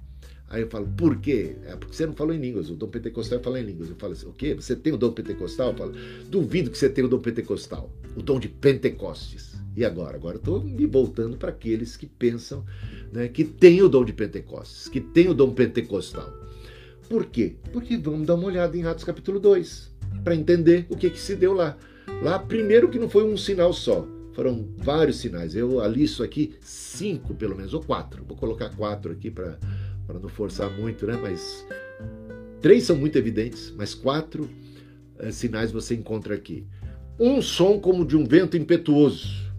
[0.49, 1.57] Aí eu falo, por quê?
[1.65, 2.69] É porque você não falou em línguas.
[2.69, 3.89] O dom pentecostal é falar em línguas.
[3.89, 4.55] Eu falo assim, o quê?
[4.55, 5.71] Você tem o dom pentecostal?
[5.71, 5.93] Eu falo,
[6.29, 7.91] duvido que você tenha o dom pentecostal.
[8.17, 9.53] O dom de Pentecostes.
[9.75, 10.17] E agora?
[10.17, 12.65] Agora estou me voltando para aqueles que pensam
[13.13, 16.33] né, que tem o dom de Pentecostes, que tem o dom pentecostal.
[17.09, 17.57] Por quê?
[17.73, 21.37] Porque vamos dar uma olhada em Atos capítulo 2, para entender o que, que se
[21.37, 21.77] deu lá.
[22.23, 25.55] Lá, primeiro que não foi um sinal só, foram vários sinais.
[25.55, 28.25] Eu alisto aqui cinco, pelo menos, ou quatro.
[28.25, 29.59] Vou colocar quatro aqui para
[30.09, 31.19] não forçar muito, né?
[31.21, 31.67] Mas
[32.61, 34.49] três são muito evidentes, mas quatro
[35.19, 36.67] é, sinais você encontra aqui.
[37.19, 39.53] Um som como de um vento impetuoso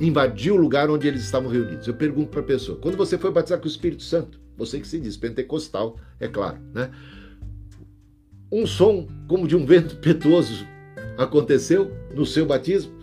[0.00, 1.86] invadiu o lugar onde eles estavam reunidos.
[1.86, 4.86] Eu pergunto para a pessoa: quando você foi batizar com o Espírito Santo, você que
[4.86, 6.90] se diz pentecostal, é claro, né?
[8.50, 10.66] Um som como de um vento impetuoso
[11.16, 13.01] aconteceu no seu batismo?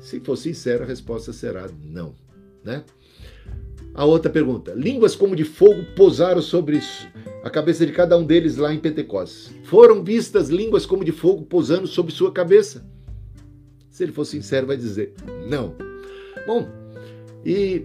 [0.00, 2.14] Se for sincero, a resposta será não,
[2.64, 2.84] né?
[3.94, 6.80] A outra pergunta: línguas como de fogo pousaram sobre
[7.42, 9.52] a cabeça de cada um deles lá em Pentecostes.
[9.64, 12.86] Foram vistas línguas como de fogo pousando sobre sua cabeça?
[13.90, 15.14] Se ele for sincero, vai dizer
[15.48, 15.74] não.
[16.46, 16.68] Bom,
[17.44, 17.84] e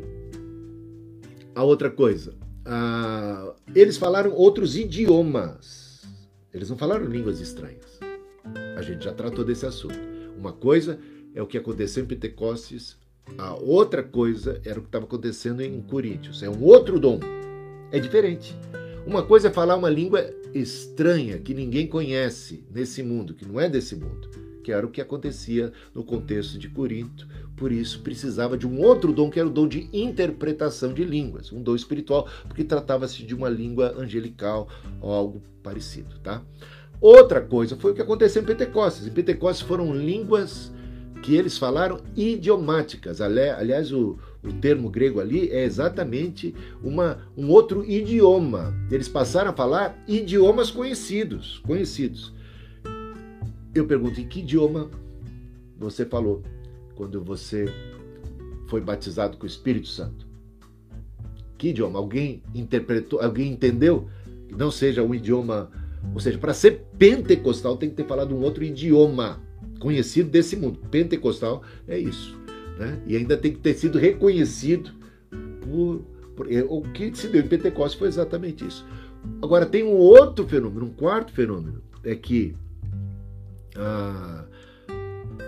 [1.56, 6.04] a outra coisa: ah, eles falaram outros idiomas.
[6.54, 8.00] Eles não falaram línguas estranhas.
[8.78, 9.98] A gente já tratou desse assunto.
[10.38, 11.00] Uma coisa
[11.36, 12.98] é o que aconteceu em Pentecostes,
[13.38, 16.44] a outra coisa era o que estava acontecendo em Coríntios.
[16.44, 17.20] É um outro dom.
[17.92, 18.56] É diferente.
[19.06, 23.68] Uma coisa é falar uma língua estranha que ninguém conhece nesse mundo, que não é
[23.68, 24.30] desse mundo,
[24.64, 29.12] que era o que acontecia no contexto de Corinto, por isso precisava de um outro
[29.12, 33.36] dom, que era o dom de interpretação de línguas, um dom espiritual, porque tratava-se de
[33.36, 34.70] uma língua angelical
[35.02, 36.42] ou algo parecido, tá?
[37.02, 39.06] Outra coisa foi o que aconteceu em Pentecostes.
[39.06, 40.72] Em Pentecostes foram línguas
[41.24, 43.20] que eles falaram idiomáticas.
[43.20, 46.54] Aliás, o, o termo grego ali é exatamente
[46.84, 48.74] uma, um outro idioma.
[48.92, 52.32] Eles passaram a falar idiomas conhecidos, conhecidos.
[53.74, 54.92] Eu pergunto, em que idioma
[55.80, 56.44] você falou?
[56.96, 57.66] quando você
[58.68, 60.26] foi batizado com o Espírito Santo?
[61.58, 62.00] Que idioma?
[62.00, 64.08] Alguém interpretou, alguém entendeu?
[64.48, 65.72] Que não seja um idioma,
[66.14, 69.42] ou seja, para ser pentecostal tem que ter falado um outro idioma
[69.84, 70.80] conhecido desse mundo.
[70.90, 72.40] Pentecostal é isso,
[72.80, 73.02] né?
[73.06, 74.92] E ainda tem que ter sido reconhecido
[75.62, 76.02] por
[76.70, 78.86] O que se deu em Pentecostes foi exatamente isso.
[79.42, 82.56] Agora, tem um outro fenômeno, um quarto fenômeno, é que
[83.76, 84.46] ah,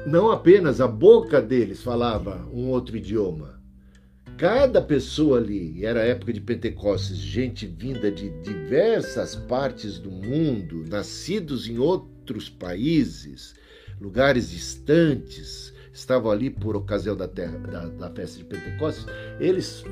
[0.05, 3.59] não apenas a boca deles falava um outro idioma,
[4.37, 10.85] cada pessoa ali, era a época de Pentecostes, gente vinda de diversas partes do mundo,
[10.87, 13.55] nascidos em outros países,
[13.99, 19.05] lugares distantes, estavam ali por ocasião da, terra, da, da festa de Pentecostes,
[19.39, 19.83] eles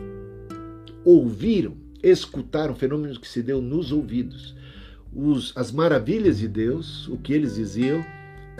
[1.06, 4.56] ouviram, escutaram fenômenos que se deu nos ouvidos.
[5.14, 8.04] Os, as maravilhas de Deus, o que eles diziam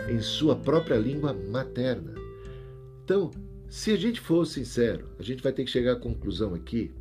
[0.08, 2.14] em sua própria língua materna.
[3.04, 3.30] Então,
[3.68, 6.92] se a gente for sincero, a gente vai ter que chegar à conclusão aqui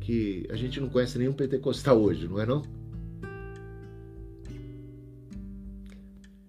[0.00, 2.62] que a gente não conhece nenhum pentecostal hoje, não é não?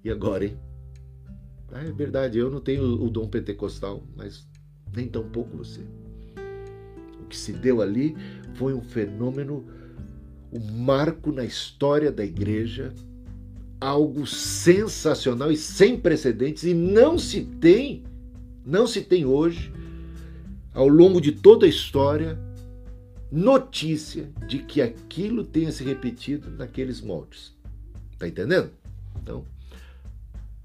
[0.03, 0.57] E agora, hein?
[1.75, 4.47] É verdade, eu não tenho o dom pentecostal, mas
[4.95, 5.81] nem tão pouco você.
[7.19, 8.15] O que se deu ali
[8.53, 9.65] foi um fenômeno,
[10.53, 12.93] um marco na história da igreja,
[13.81, 18.03] algo sensacional e sem precedentes, e não se tem,
[18.65, 19.73] não se tem hoje,
[20.73, 22.39] ao longo de toda a história,
[23.29, 27.53] notícia de que aquilo tenha se repetido naqueles moldes.
[28.17, 28.71] Tá entendendo?
[29.21, 29.45] Então,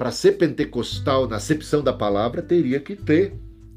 [0.00, 3.34] para ser pentecostal na acepção da palavra, teria que ter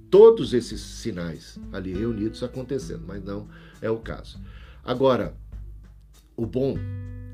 [0.09, 3.49] todos esses sinais ali reunidos acontecendo, mas não
[3.81, 4.39] é o caso.
[4.85, 5.35] Agora,
[6.37, 6.77] o bom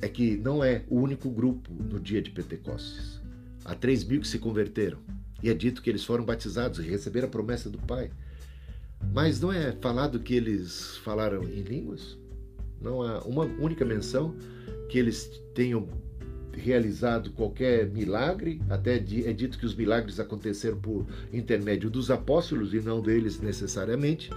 [0.01, 3.21] é que não é o único grupo no dia de Pentecostes.
[3.63, 4.97] Há três mil que se converteram
[5.43, 8.09] e é dito que eles foram batizados e receberam a promessa do Pai.
[9.13, 12.17] Mas não é falado que eles falaram em línguas?
[12.81, 14.33] Não há uma única menção
[14.89, 15.87] que eles tenham
[16.59, 18.99] realizado qualquer milagre, até é
[19.33, 24.29] dito que os milagres aconteceram por intermédio dos apóstolos e não deles necessariamente.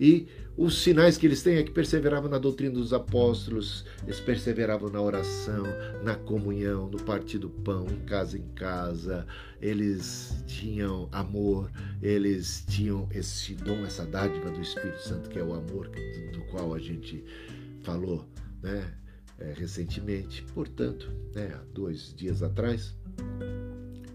[0.00, 4.90] E os sinais que eles têm é que perseveravam na doutrina dos apóstolos, eles perseveravam
[4.90, 5.64] na oração,
[6.02, 9.26] na comunhão, no partir do pão, em casa em casa,
[9.60, 11.70] eles tinham amor,
[12.02, 15.88] eles tinham esse dom, essa dádiva do Espírito Santo, que é o amor
[16.32, 17.24] do qual a gente
[17.82, 18.24] falou,
[18.62, 18.92] né?
[19.38, 22.94] É, recentemente, portanto, né, há dois dias atrás.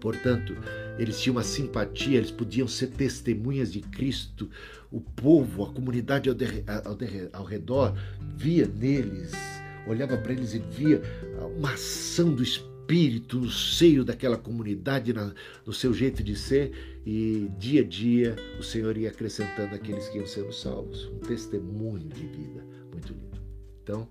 [0.00, 0.54] Portanto,
[0.98, 4.50] eles tinham uma simpatia, eles podiam ser testemunhas de Cristo.
[4.90, 6.44] O povo, a comunidade ao, de,
[6.84, 7.96] ao, de, ao redor,
[8.36, 9.32] via neles,
[9.86, 11.00] olhava para eles e via
[11.56, 15.32] uma ação do Espírito no seio daquela comunidade, na,
[15.64, 20.18] no seu jeito de ser, e dia a dia o Senhor ia acrescentando aqueles que
[20.18, 21.06] iam sendo salvos.
[21.06, 22.62] Um testemunho de vida
[22.92, 23.42] muito lindo.
[23.82, 24.08] Então,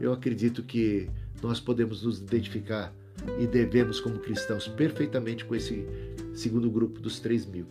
[0.00, 1.08] eu acredito que
[1.42, 2.92] nós podemos nos identificar
[3.38, 5.86] e devemos, como cristãos, perfeitamente com esse
[6.34, 7.66] segundo grupo dos 3 mil.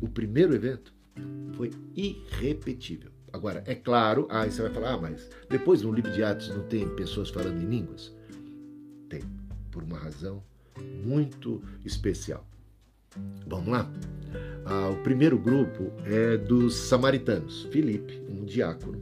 [0.00, 0.92] O primeiro evento
[1.54, 3.10] foi irrepetível.
[3.32, 6.64] Agora, é claro, aí você vai falar, ah, mas depois no livro de Atos não
[6.64, 8.14] tem pessoas falando em línguas?
[9.08, 9.22] Tem,
[9.70, 10.42] por uma razão
[11.04, 12.46] muito especial.
[13.46, 13.90] Vamos lá?
[14.64, 17.64] Ah, o primeiro grupo é dos samaritanos.
[17.70, 19.00] Filipe, um diácono,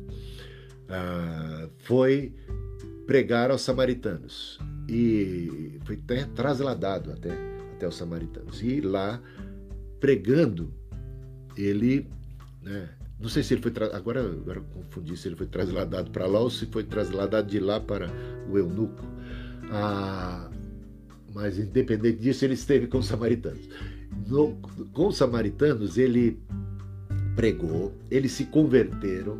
[0.90, 2.34] ah, foi
[3.06, 7.30] pregar aos samaritanos e foi até trasladado até,
[7.74, 8.62] até os samaritanos.
[8.62, 9.20] E lá,
[10.00, 10.72] pregando,
[11.56, 12.08] ele,
[12.62, 12.88] né,
[13.20, 16.50] não sei se ele foi, agora, agora confundi se ele foi trasladado para lá ou
[16.50, 18.10] se foi trasladado de lá para
[18.48, 19.04] o eunuco.
[19.70, 20.50] Ah,
[21.32, 23.68] mas independente disso, ele esteve com os samaritanos.
[24.26, 24.56] No,
[24.92, 26.40] com os samaritanos, ele
[27.36, 29.38] pregou, eles se converteram,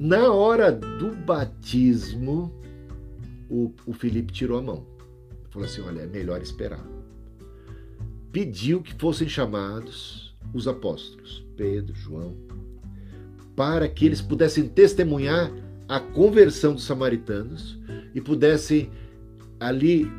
[0.00, 2.50] na hora do batismo,
[3.50, 4.86] o, o Felipe tirou a mão.
[5.50, 6.82] Falou assim: olha, é melhor esperar.
[8.32, 12.34] Pediu que fossem chamados os apóstolos, Pedro, João,
[13.54, 15.52] para que eles pudessem testemunhar
[15.86, 17.78] a conversão dos samaritanos
[18.14, 18.88] e pudessem
[19.58, 20.10] ali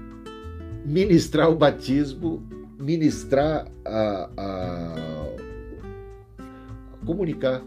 [0.86, 4.95] ministrar o batismo, ministrar a, a,
[7.03, 7.63] comunicar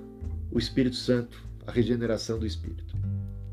[0.53, 2.97] o Espírito Santo a regeneração do espírito,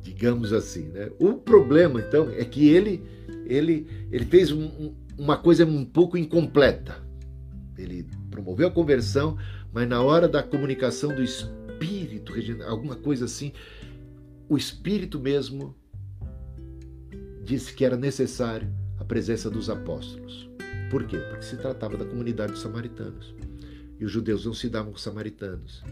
[0.02, 0.90] digamos assim.
[0.90, 1.10] Né?
[1.20, 3.04] O problema, então, é que ele,
[3.46, 7.02] ele, ele fez um, uma coisa um pouco incompleta.
[7.78, 9.38] Ele promoveu a conversão,
[9.72, 12.34] mas na hora da comunicação do espírito,
[12.68, 13.54] alguma coisa assim,
[14.48, 15.76] o espírito mesmo
[17.44, 20.50] disse que era necessário a presença dos apóstolos.
[20.90, 21.18] Por quê?
[21.18, 23.34] Porque se tratava da comunidade dos samaritanos.
[24.00, 25.84] E os judeus não se davam com os samaritanos.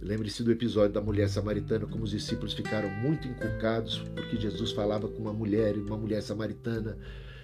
[0.00, 5.08] Lembre-se do episódio da mulher samaritana, como os discípulos ficaram muito inculcados porque Jesus falava
[5.08, 6.98] com uma mulher e uma mulher samaritana.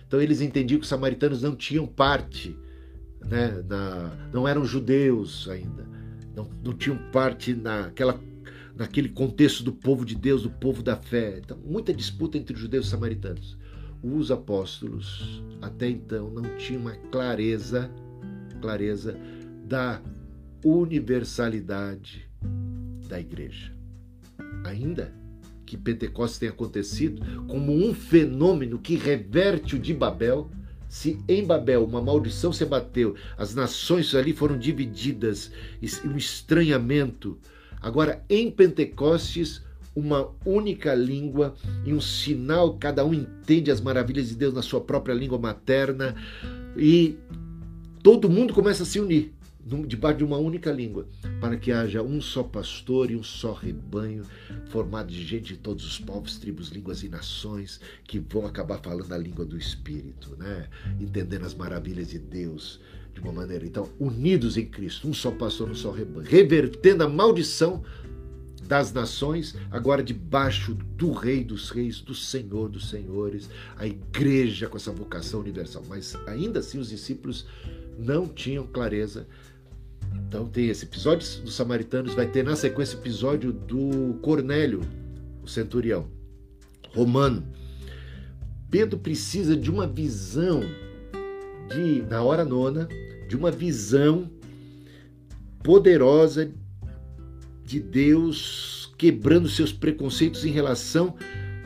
[0.07, 2.55] Então eles entendiam que os samaritanos não tinham parte,
[3.25, 5.89] né, na, não eram judeus ainda,
[6.37, 8.21] não, não tinham parte naquela
[8.75, 11.39] naquele contexto do povo de Deus, do povo da fé.
[11.39, 13.59] Então, muita disputa entre judeus e os samaritanos.
[14.03, 17.91] Os apóstolos até então não tinham uma clareza,
[18.61, 19.15] clareza
[19.67, 20.01] da
[20.65, 22.32] universalidade
[23.09, 23.73] da igreja.
[24.65, 25.13] Ainda
[25.67, 30.51] que Pentecostes tenha acontecido como um fenômeno que reverte o de Babel,
[30.89, 35.51] se em Babel uma maldição se abateu, as nações ali foram divididas,
[36.05, 37.39] um estranhamento.
[37.81, 39.63] Agora, em Pentecostes,
[39.95, 44.81] uma única língua e um sinal, cada um entende as maravilhas de Deus na sua
[44.81, 46.15] própria língua materna
[46.77, 47.17] e
[48.03, 49.33] todo mundo começa a se unir
[49.87, 51.07] debaixo de uma única língua,
[51.41, 54.25] para que haja um só pastor e um só rebanho,
[54.69, 59.13] formado de gente de todos os povos, tribos, línguas e nações, que vão acabar falando
[59.13, 60.69] a língua do Espírito, né?
[61.01, 62.81] entendendo as maravilhas de Deus
[63.15, 63.65] de uma maneira.
[63.65, 67.85] Então, unidos em Cristo, um só pastor, um só rebanho, revertendo a maldição
[68.67, 74.77] das nações, agora debaixo do Rei dos Reis, do Senhor dos Senhores, a igreja com
[74.77, 75.83] essa vocação universal.
[75.89, 77.47] Mas ainda assim, os discípulos
[77.99, 79.27] não tinham clareza
[80.15, 84.81] então tem esse episódio dos samaritanos, vai ter na sequência episódio do Cornélio,
[85.43, 86.09] o centurião
[86.95, 87.47] romano.
[88.71, 90.63] Pedro precisa de uma visão
[91.69, 92.89] de na hora nona,
[93.29, 94.31] de uma visão
[95.63, 96.51] poderosa
[97.65, 101.15] de Deus quebrando seus preconceitos em relação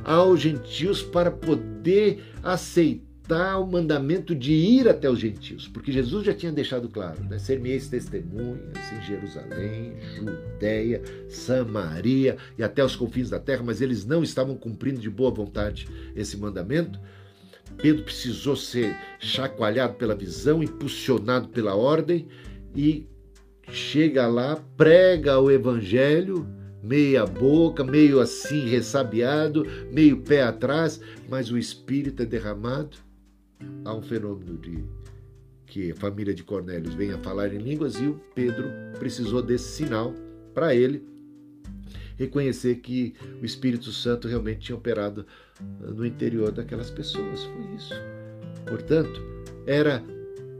[0.04, 6.24] aos gentios para poder aceitar está o mandamento de ir até os gentios, porque Jesus
[6.24, 7.40] já tinha deixado claro, né?
[7.40, 14.22] ser-me-eis testemunhas em Jerusalém, Judéia, Samaria e até os confins da terra, mas eles não
[14.22, 17.00] estavam cumprindo de boa vontade esse mandamento.
[17.78, 22.28] Pedro precisou ser chacoalhado pela visão, impulsionado pela ordem
[22.76, 23.08] e
[23.72, 26.46] chega lá, prega o evangelho,
[26.80, 33.04] meia boca, meio assim ressabiado, meio pé atrás, mas o espírito é derramado
[33.84, 34.84] há um fenômeno de
[35.66, 40.14] que a família de Cornélios venha falar em línguas e o Pedro precisou desse sinal
[40.54, 41.04] para ele
[42.16, 45.26] reconhecer que o Espírito Santo realmente tinha operado
[45.80, 47.44] no interior daquelas pessoas.
[47.44, 47.94] Foi isso.
[48.66, 49.20] Portanto,
[49.66, 50.02] era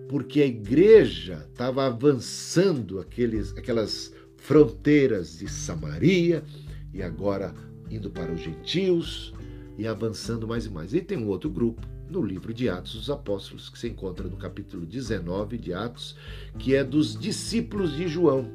[0.09, 6.45] porque a igreja estava avançando aqueles, aquelas fronteiras de Samaria
[6.93, 7.55] e agora
[7.91, 9.33] indo para os gentios
[9.79, 10.95] e avançando mais e mais.
[10.95, 14.37] E tem um outro grupo no livro de Atos dos Apóstolos, que se encontra no
[14.37, 16.17] capítulo 19 de Atos,
[16.59, 18.49] que é dos discípulos de João.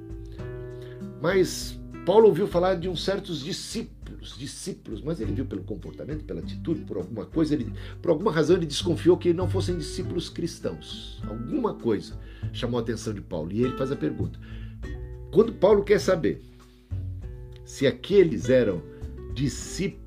[1.21, 6.39] Mas Paulo ouviu falar de uns certos discípulos, discípulos, mas ele viu pelo comportamento, pela
[6.39, 7.71] atitude, por alguma coisa, ele,
[8.01, 11.21] por alguma razão ele desconfiou que não fossem discípulos cristãos.
[11.27, 12.17] Alguma coisa
[12.51, 14.39] chamou a atenção de Paulo e ele faz a pergunta:
[15.31, 16.41] quando Paulo quer saber
[17.63, 18.81] se aqueles eram
[19.33, 20.00] discípulos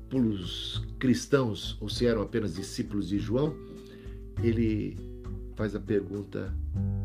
[0.99, 3.55] cristãos ou se eram apenas discípulos de João,
[4.43, 4.97] ele
[5.55, 6.53] faz a pergunta,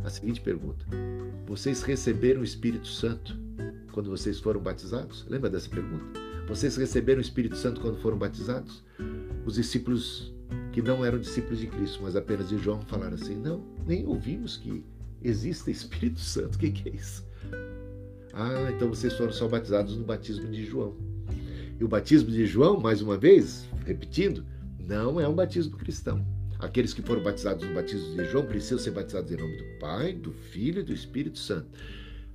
[0.05, 0.84] a seguinte pergunta:
[1.46, 3.36] Vocês receberam o Espírito Santo
[3.92, 5.26] quando vocês foram batizados?
[5.28, 6.20] Lembra dessa pergunta?
[6.48, 8.82] Vocês receberam o Espírito Santo quando foram batizados?
[9.46, 10.32] Os discípulos
[10.72, 14.57] que não eram discípulos de Cristo, mas apenas de João, falaram assim: Não, nem ouvimos
[14.57, 14.84] que
[15.22, 16.57] existe Espírito Santo.
[16.57, 17.24] O que, que é isso?
[18.32, 20.96] Ah, então vocês foram só batizados no batismo de João.
[21.81, 24.45] E o batismo de João, mais uma vez, repetindo,
[24.78, 26.22] não é um batismo cristão.
[26.59, 30.12] Aqueles que foram batizados no batismo de João precisam ser batizados em nome do Pai,
[30.12, 31.70] do Filho e do Espírito Santo.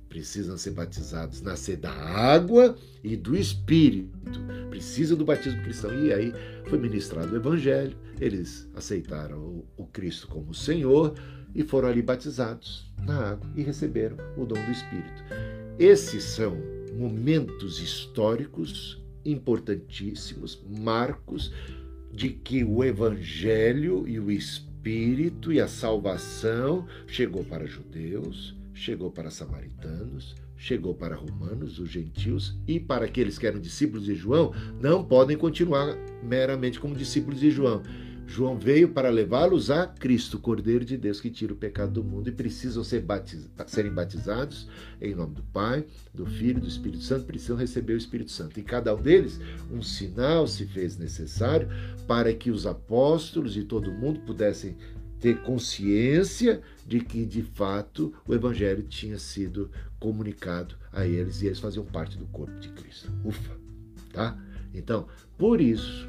[0.08, 4.40] Precisam ser batizados, nascer da água e do Espírito.
[4.68, 5.94] Precisam do batismo cristão.
[5.94, 6.32] E aí
[6.68, 11.14] foi ministrado o Evangelho, eles aceitaram o Cristo como Senhor
[11.54, 15.22] e foram ali batizados na água e receberam o dom do Espírito.
[15.78, 16.56] Esses são
[16.98, 21.52] momentos históricos importantíssimos, marcos
[22.12, 29.30] de que o Evangelho e o Espírito e a salvação chegou para judeus, chegou para
[29.30, 35.04] samaritanos, chegou para romanos, os gentios, e para aqueles que eram discípulos de João, não
[35.04, 37.82] podem continuar meramente como discípulos de João.
[38.26, 42.28] João veio para levá-los a Cristo, Cordeiro de Deus que tira o pecado do mundo,
[42.28, 43.48] e precisam ser batiz...
[43.66, 44.68] serem batizados
[45.00, 48.58] em nome do Pai, do Filho e do Espírito Santo, precisam receber o Espírito Santo.
[48.58, 51.68] E cada um deles, um sinal se fez necessário
[52.06, 54.76] para que os apóstolos e todo mundo pudessem
[55.20, 61.58] ter consciência de que, de fato, o Evangelho tinha sido comunicado a eles e eles
[61.58, 63.10] faziam parte do corpo de Cristo.
[63.24, 63.56] Ufa!
[64.12, 64.38] Tá?
[64.74, 65.06] Então,
[65.38, 66.08] por isso,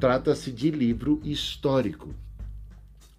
[0.00, 2.14] trata-se de livro histórico.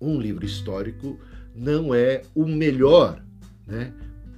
[0.02, 1.20] Um livro histórico
[1.56, 3.24] não é o melhor,
[3.68, 3.94] né,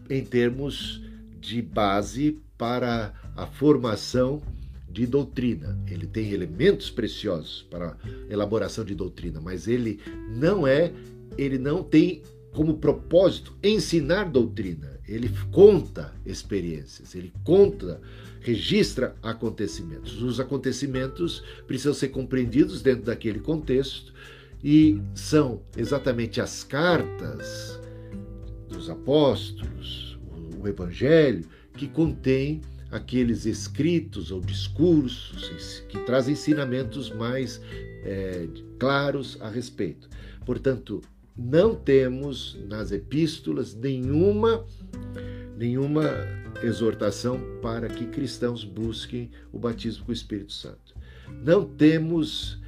[0.10, 1.02] em termos
[1.40, 4.42] de base para a formação
[4.90, 5.80] de doutrina.
[5.88, 7.98] Ele tem elementos preciosos para
[8.30, 10.92] elaboração de doutrina, mas ele não é,
[11.38, 12.22] ele não tem
[12.52, 15.00] como propósito ensinar doutrina.
[15.08, 18.00] Ele conta experiências, ele conta,
[18.44, 20.22] registra acontecimentos.
[20.22, 24.14] Os acontecimentos precisam ser compreendidos dentro daquele contexto
[24.64, 27.80] e são exatamente as cartas
[28.70, 30.20] dos apóstolos,
[30.62, 37.60] o evangelho, que contém aqueles escritos ou discursos que trazem ensinamentos mais
[38.04, 40.08] é, claros a respeito.
[40.46, 41.02] Portanto,
[41.36, 44.66] não temos nas epístolas nenhuma
[45.58, 46.04] nenhuma
[46.62, 50.96] exortação para que cristãos busquem o batismo com o Espírito Santo.
[51.44, 52.60] Não temos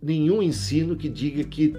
[0.00, 1.74] nenhum ensino que diga que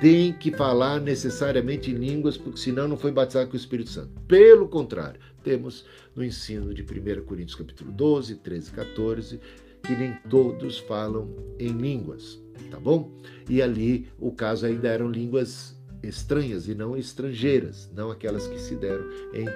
[0.00, 4.10] tem que falar necessariamente em línguas, porque senão não foi batizado com o Espírito Santo.
[4.28, 5.84] Pelo contrário, temos
[6.14, 9.40] no ensino de 1 Coríntios capítulo 12, 13 e 14,
[9.82, 12.40] que nem todos falam em línguas,
[12.70, 13.10] tá bom?
[13.48, 18.74] E ali o caso ainda eram línguas estranhas e não estrangeiras, não aquelas que se
[18.74, 19.46] deram em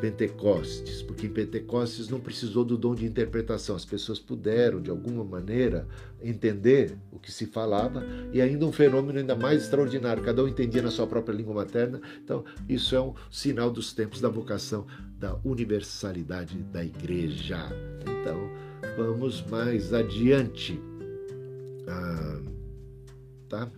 [0.00, 5.24] Pentecostes, porque em Pentecostes não precisou do dom de interpretação, as pessoas puderam de alguma
[5.24, 5.86] maneira
[6.22, 10.82] entender o que se falava e ainda um fenômeno ainda mais extraordinário, cada um entendia
[10.82, 12.00] na sua própria língua materna.
[12.22, 14.86] Então, isso é um sinal dos tempos da vocação
[15.18, 17.58] da universalidade da igreja.
[18.02, 18.50] Então,
[18.96, 20.80] vamos mais adiante.
[21.88, 22.40] Ah,
[23.48, 23.70] tá?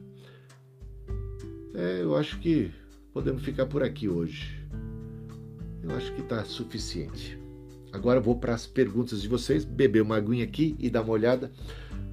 [1.81, 2.71] É, eu acho que
[3.11, 4.55] podemos ficar por aqui hoje.
[5.83, 7.41] Eu acho que está suficiente.
[7.91, 11.13] Agora eu vou para as perguntas de vocês, beber uma aguinha aqui e dar uma
[11.13, 11.51] olhada.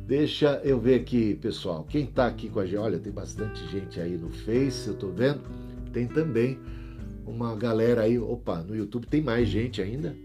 [0.05, 1.84] Deixa eu ver aqui, pessoal.
[1.84, 2.78] Quem está aqui com a gente?
[2.78, 5.41] Olha, tem bastante gente aí no Face, eu estou vendo.
[5.91, 6.57] Tem também
[7.26, 8.18] uma galera aí.
[8.18, 10.15] Opa, no YouTube tem mais gente ainda.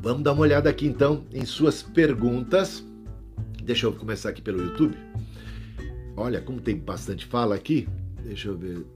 [0.00, 2.86] Vamos dar uma olhada aqui então em suas perguntas.
[3.64, 4.96] Deixa eu começar aqui pelo YouTube.
[6.16, 7.86] Olha, como tem bastante fala aqui.
[8.24, 8.86] Deixa eu ver.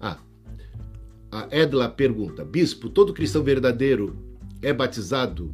[0.00, 0.18] Ah,
[1.30, 4.16] a Edla pergunta: Bispo, todo cristão verdadeiro
[4.62, 5.52] é batizado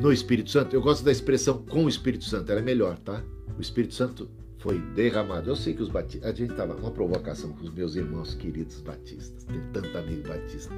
[0.00, 0.76] no Espírito Santo?
[0.76, 3.22] Eu gosto da expressão com o Espírito Santo, ela é melhor, tá?
[3.56, 4.28] O Espírito Santo
[4.58, 5.48] foi derramado.
[5.48, 6.30] Eu sei que os batistas.
[6.30, 9.44] A gente estava uma provocação com os meus irmãos queridos batistas.
[9.44, 10.74] Tem tanto amigo batista.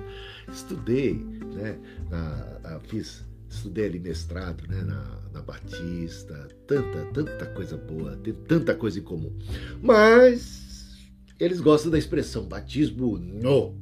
[0.51, 1.15] Estudei,
[1.55, 1.79] né?
[2.11, 8.75] Na, fiz estudei ali mestrado né, na, na Batista, tanta, tanta coisa boa, tem tanta
[8.75, 9.37] coisa em comum.
[9.83, 13.75] Mas eles gostam da expressão batismo no,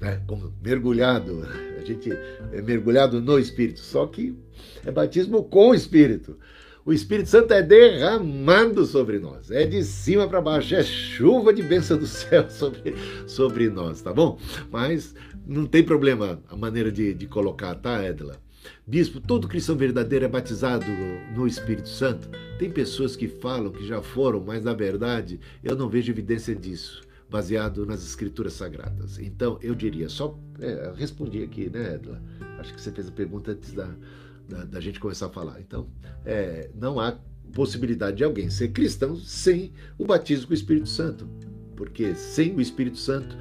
[0.00, 1.46] né, como mergulhado,
[1.80, 4.36] a gente é mergulhado no Espírito, só que
[4.84, 6.36] é batismo com o Espírito.
[6.84, 11.62] O Espírito Santo é derramado sobre nós, é de cima para baixo, é chuva de
[11.62, 12.96] bênção do céu sobre,
[13.28, 14.36] sobre nós, tá bom?
[14.68, 15.14] Mas
[15.46, 18.36] não tem problema a maneira de, de colocar, tá, Edla?
[18.86, 20.86] Bispo, todo cristão verdadeiro é batizado
[21.34, 22.28] no Espírito Santo?
[22.58, 27.02] Tem pessoas que falam que já foram, mas na verdade eu não vejo evidência disso,
[27.28, 29.18] baseado nas Escrituras Sagradas.
[29.18, 32.22] Então eu diria, só é, respondi aqui, né, Edla?
[32.58, 33.92] Acho que você fez a pergunta antes da,
[34.48, 35.60] da, da gente começar a falar.
[35.60, 35.88] Então,
[36.24, 37.18] é, não há
[37.52, 41.28] possibilidade de alguém ser cristão sem o batismo com o Espírito Santo,
[41.76, 43.36] porque sem o Espírito Santo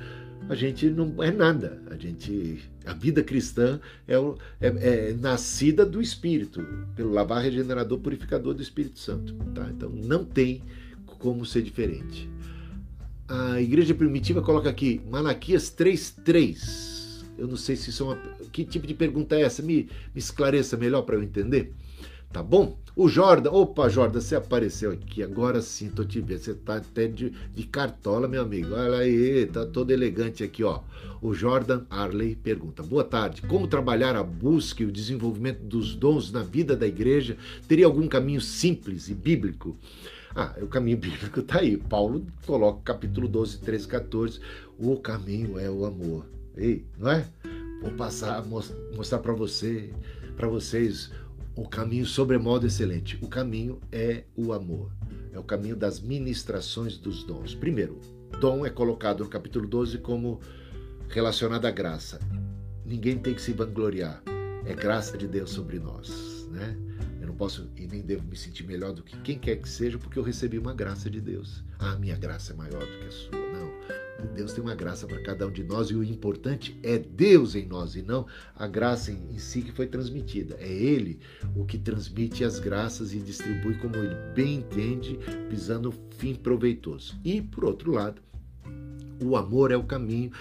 [0.50, 1.82] a gente não é nada.
[1.90, 6.66] A gente, a vida cristã é, é, é nascida do Espírito,
[6.96, 9.34] pelo lavar regenerador purificador do Espírito Santo.
[9.54, 9.70] Tá?
[9.70, 10.64] Então não tem
[11.20, 12.30] como ser diferente.
[13.28, 17.24] A igreja primitiva coloca aqui Malaquias 3:3.
[17.38, 18.16] Eu não sei se isso é uma.
[18.52, 19.62] Que tipo de pergunta é essa?
[19.62, 21.74] Me, me esclareça melhor para eu entender.
[22.32, 22.78] Tá bom?
[22.94, 26.40] O Jordan, opa, Jordan, você apareceu aqui, agora sim, tô te vendo.
[26.40, 28.74] Você tá até de, de cartola, meu amigo.
[28.74, 30.82] Olha aí, tá todo elegante aqui, ó.
[31.22, 36.34] O Jordan Arley pergunta: Boa tarde, como trabalhar a busca e o desenvolvimento dos dons
[36.34, 37.38] na vida da igreja?
[37.66, 39.78] Teria algum caminho simples e bíblico?
[40.36, 41.78] Ah, o caminho bíblico tá aí.
[41.78, 44.40] Paulo coloca capítulo 12, 13, 14.
[44.78, 46.26] O caminho é o amor.
[46.58, 47.26] Ei, não é?
[47.82, 49.90] Vou passar, mostrar para você,
[50.36, 51.10] para vocês
[51.56, 53.18] o caminho sobremodo excelente.
[53.22, 54.92] O caminho é o amor.
[55.34, 57.56] É o caminho das ministrações dos dons.
[57.56, 58.00] Primeiro,
[58.40, 60.40] dom é colocado no capítulo 12 como
[61.10, 62.20] relacionado à graça.
[62.86, 64.22] Ninguém tem que se vangloriar.
[64.66, 66.78] É graça de Deus sobre nós, né?
[67.20, 69.98] Eu não posso e nem devo me sentir melhor do que quem quer que seja,
[69.98, 71.64] porque eu recebi uma graça de Deus.
[71.80, 73.32] Ah, minha graça é maior do que a sua.
[73.32, 73.71] Não.
[74.28, 77.66] Deus tem uma graça para cada um de nós e o importante é Deus em
[77.66, 80.56] nós e não a graça em, si que foi transmitida.
[80.60, 81.20] É Ele
[81.56, 85.20] o que transmite as graças e distribui como Ele bem entende,
[85.50, 87.20] pisando o fim proveitoso.
[87.24, 88.22] E, por outro lado,
[89.24, 90.32] O amor é o caminho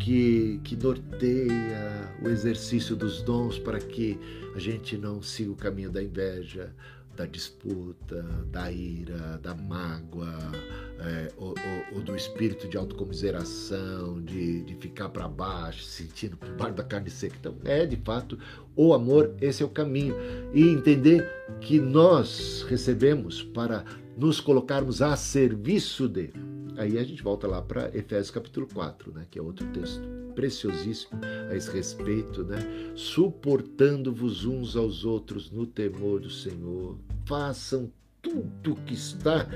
[0.00, 4.18] que, que norteia o exercício dos dons para que
[4.54, 6.74] a gente não siga o caminho da inveja,
[7.20, 10.26] da disputa, da ira, da mágoa,
[11.00, 16.48] é, ou, ou, ou, do espírito de autocomiseração, de, de ficar para baixo, sentindo por
[16.52, 17.36] baixo da carne seca.
[17.38, 18.38] Então, é de fato
[18.74, 20.14] o amor, esse é o caminho.
[20.54, 21.28] E entender
[21.60, 23.84] que nós recebemos para
[24.16, 26.32] nos colocarmos a serviço dele.
[26.78, 31.20] Aí a gente volta lá para Efésios capítulo 4, né, que é outro texto preciosíssimo
[31.50, 32.58] a esse respeito, né?
[32.94, 36.96] Suportando-vos uns aos outros no temor do Senhor.
[37.26, 39.46] Façam tudo que está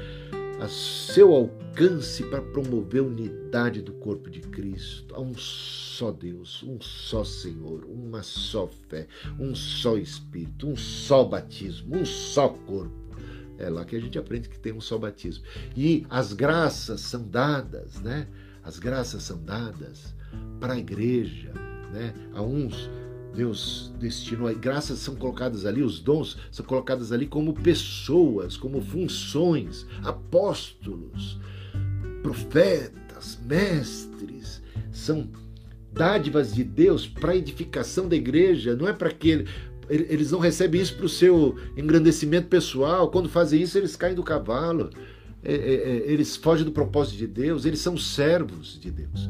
[0.60, 5.14] a seu alcance para promover a unidade do corpo de Cristo.
[5.14, 9.06] Há um só Deus, um só Senhor, uma só fé,
[9.38, 13.04] um só Espírito, um só batismo, um só corpo.
[13.58, 15.44] É lá que a gente aprende que tem um só batismo.
[15.76, 18.26] E as graças são dadas, né?
[18.62, 20.13] As graças são dadas
[20.64, 21.52] para a igreja,
[21.92, 22.14] né?
[22.32, 22.88] A uns
[23.34, 29.86] Deus destinou, graças são colocadas ali, os dons são colocados ali como pessoas, como funções,
[30.02, 31.38] apóstolos,
[32.22, 35.28] profetas, mestres, são
[35.92, 39.44] dádivas de Deus para edificação da igreja, não é para que
[39.90, 43.10] eles não recebem isso para o seu engrandecimento pessoal.
[43.10, 44.88] Quando fazem isso, eles caem do cavalo.
[45.42, 47.66] É, é, é, eles fogem do propósito de Deus.
[47.66, 49.28] Eles são servos de Deus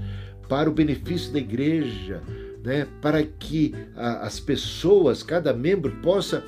[0.48, 2.22] para o benefício da igreja,
[2.62, 2.86] né?
[3.00, 6.44] Para que a, as pessoas, cada membro possa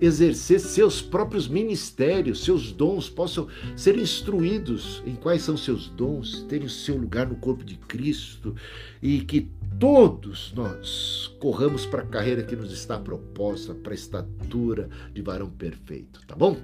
[0.00, 6.66] exercer seus próprios ministérios, seus dons, possam ser instruídos em quais são seus dons, terem
[6.66, 8.56] o seu lugar no corpo de Cristo
[9.00, 14.88] e que todos nós corramos para a carreira que nos está proposta, para a estatura
[15.14, 16.56] de varão perfeito, tá bom?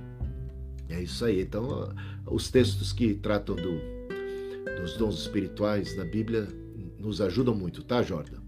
[0.88, 1.40] É isso aí.
[1.42, 1.94] Então,
[2.26, 3.80] os textos que tratam do,
[4.80, 6.48] dos dons espirituais na Bíblia
[6.98, 8.38] nos ajudam muito, tá, Jordan?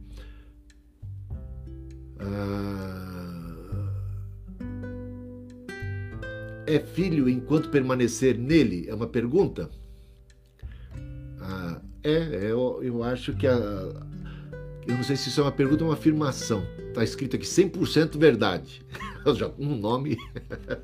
[2.18, 3.51] Ah,
[6.66, 8.88] é filho enquanto permanecer nele?
[8.88, 9.70] É uma pergunta?
[11.40, 13.53] Ah, é, eu, eu acho que a,
[14.86, 16.64] eu não sei se isso é uma pergunta ou uma afirmação.
[16.88, 18.82] Está escrito aqui 100% verdade.
[19.36, 20.18] Já um nome.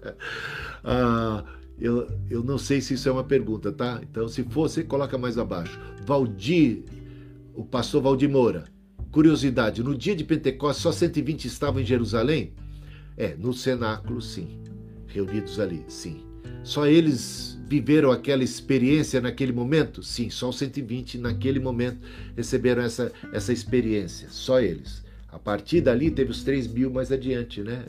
[0.85, 1.45] ah,
[1.79, 4.01] eu, eu não sei se isso é uma pergunta, tá?
[4.03, 5.79] Então, se for, você coloca mais abaixo.
[6.07, 6.85] Valdir,
[7.57, 8.65] o pastor Valdir Moura.
[9.11, 12.53] Curiosidade: no dia de Pentecostes, só 120 estavam em Jerusalém?
[13.17, 14.61] É, no cenáculo, sim.
[15.07, 16.23] Reunidos ali, sim.
[16.63, 20.03] Só eles viveram aquela experiência naquele momento?
[20.03, 25.05] Sim, só os 120 naquele momento receberam essa, essa experiência, só eles.
[25.29, 27.85] A partir dali teve os 3 mil mais adiante, né?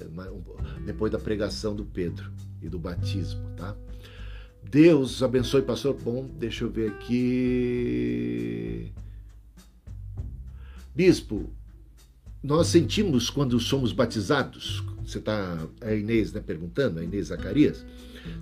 [0.86, 3.76] Depois da pregação do Pedro e do batismo, tá?
[4.70, 5.96] Deus abençoe, pastor.
[5.96, 7.98] Bom, deixa eu ver aqui.
[10.98, 11.48] Bispo,
[12.42, 14.84] nós sentimos quando somos batizados.
[15.06, 17.86] Você está, a Inês né, perguntando, a Inês Zacarias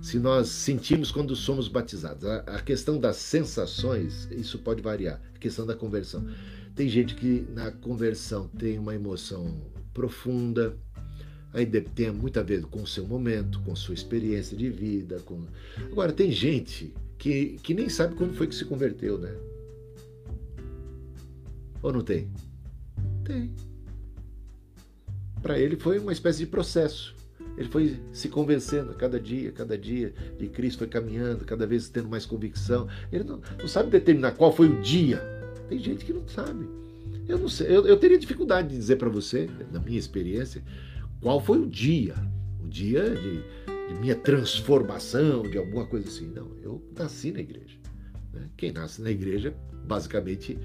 [0.00, 2.24] se nós sentimos quando somos batizados.
[2.24, 5.20] A, a, questão das sensações, isso pode variar.
[5.34, 6.26] A questão da conversão.
[6.74, 9.60] Tem gente que na conversão tem uma emoção
[9.92, 10.74] profunda,
[11.52, 15.20] aí tem muito a ver com o seu momento, com sua experiência de vida.
[15.26, 15.44] Com...
[15.92, 19.36] Agora, tem gente que, que nem sabe quando foi que se converteu, né?
[21.82, 22.28] Ou não tem?
[23.26, 23.50] Tem.
[25.42, 27.14] Para ele foi uma espécie de processo.
[27.56, 32.08] Ele foi se convencendo cada dia, cada dia de Cristo, foi caminhando, cada vez tendo
[32.08, 32.86] mais convicção.
[33.10, 35.22] Ele não, não sabe determinar qual foi o dia.
[35.68, 36.68] Tem gente que não sabe.
[37.28, 40.62] Eu não sei, eu, eu teria dificuldade de dizer para você, na minha experiência,
[41.20, 42.14] qual foi o dia.
[42.62, 43.42] O dia de,
[43.88, 46.28] de, minha transformação, de alguma coisa assim.
[46.28, 47.78] Não, eu nasci na igreja.
[48.32, 48.48] Né?
[48.56, 49.54] Quem nasce na igreja,
[49.84, 50.58] basicamente,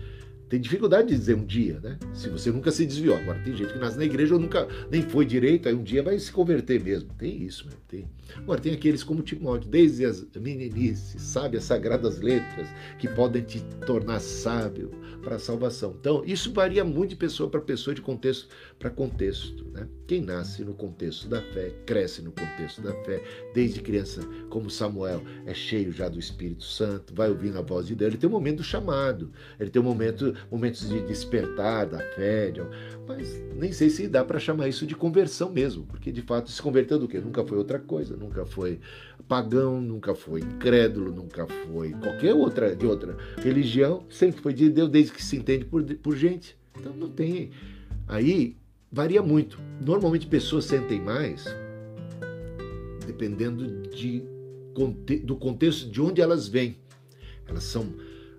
[0.52, 1.97] tem dificuldade de dizer um dia, né?
[2.14, 3.16] Se você nunca se desviou.
[3.16, 6.04] Agora, tem gente que nasce na igreja ou nunca nem foi direito, aí um dia
[6.04, 7.10] vai se converter mesmo.
[7.18, 8.06] Tem isso mesmo, tem.
[8.36, 12.68] Agora, tem aqueles como Timóteo, desde as meninices, sabe, as sagradas letras,
[12.99, 14.91] que podem te tornar sábio
[15.24, 15.95] para a salvação.
[15.97, 19.88] Então, isso varia muito de pessoa para pessoa, de contexto para contexto, né?
[20.08, 23.24] Quem nasce no contexto da fé, cresce no contexto da fé,
[23.54, 27.95] desde criança, como Samuel, é cheio já do Espírito Santo, vai ouvindo a voz de
[27.95, 32.00] Deus, ele tem um momento do chamado, ele tem um momento momentos de despertar da
[32.00, 32.62] fé, de...
[33.08, 36.62] mas nem sei se dá para chamar isso de conversão mesmo, porque de fato se
[36.62, 37.20] converteu do quê?
[37.20, 38.80] Nunca foi outra coisa, nunca foi
[39.28, 44.89] pagão, nunca foi incrédulo, nunca foi qualquer outra de outra religião, sempre foi de Deus
[44.89, 46.58] desde que se entende por, por gente.
[46.80, 47.52] Então não tem.
[48.08, 48.58] Aí
[48.92, 49.60] varia muito.
[49.80, 51.46] Normalmente pessoas sentem mais
[53.06, 54.24] dependendo de,
[55.24, 56.78] do contexto de onde elas vêm.
[57.48, 57.86] Elas são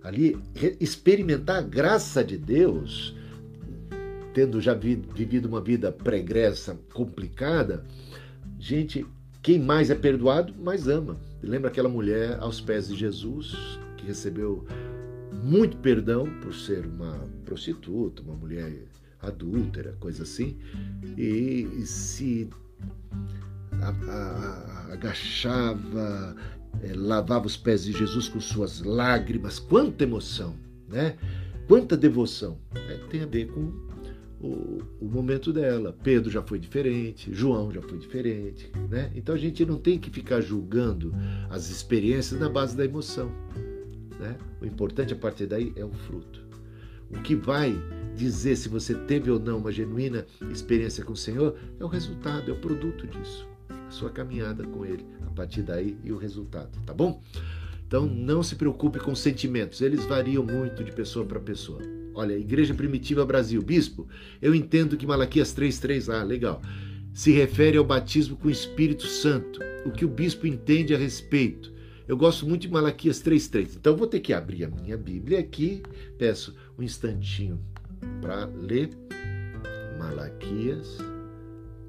[0.03, 0.39] ali
[0.81, 3.15] experimentar a graça de Deus,
[4.35, 7.85] tendo já vivido uma vida pregressa complicada,
[8.59, 9.07] gente,
[9.43, 11.17] quem mais é perdoado, mais ama.
[11.43, 14.67] Lembra aquela mulher aos pés de Jesus, que recebeu
[15.43, 18.73] muito perdão por ser uma prostituta, uma mulher
[19.21, 20.59] adúltera, coisa assim,
[21.17, 22.49] e, e se
[23.81, 26.37] a, a, agachava,
[26.83, 29.59] é, lavava os pés de Jesus com suas lágrimas.
[29.59, 30.55] Quanta emoção,
[30.89, 31.17] né?
[31.67, 32.59] Quanta devoção.
[32.75, 33.73] É, tem a ver com
[34.41, 35.97] o, o, momento dela.
[36.03, 39.11] Pedro já foi diferente, João já foi diferente, né?
[39.15, 41.15] Então a gente não tem que ficar julgando
[41.49, 43.31] as experiências na base da emoção.
[44.19, 44.37] Né?
[44.61, 46.43] O importante a partir daí é o fruto.
[47.11, 47.77] O que vai
[48.17, 52.51] dizer se você teve ou não uma genuína experiência com o Senhor é o resultado,
[52.51, 53.47] é o produto disso,
[53.93, 57.23] sua caminhada com Ele, a partir daí e o resultado, tá bom?
[57.87, 61.81] Então não se preocupe com sentimentos, eles variam muito de pessoa para pessoa.
[62.15, 64.09] Olha, Igreja Primitiva Brasil, Bispo,
[64.41, 66.61] eu entendo que Malaquias 3,3, ah, legal,
[67.13, 69.61] se refere ao batismo com o Espírito Santo.
[69.85, 71.73] O que o bispo entende a respeito?
[72.09, 73.77] Eu gosto muito de Malaquias 3,3.
[73.77, 75.83] Então vou ter que abrir a minha Bíblia aqui.
[76.19, 77.61] Peço um instantinho
[78.21, 78.91] para ler
[79.99, 80.99] Malaquias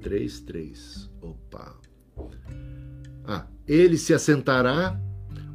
[0.02, 1.10] 3:3.
[1.20, 1.83] Opa.
[3.26, 5.00] Ah, ele se assentará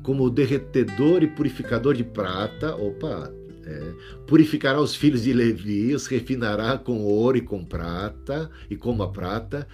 [0.03, 2.75] como derretedor e purificador de prata.
[2.75, 3.31] Opa,
[3.65, 3.93] é,
[4.25, 9.11] purificará os filhos de Levi, os refinará com ouro e com prata, e como a
[9.11, 9.67] prata,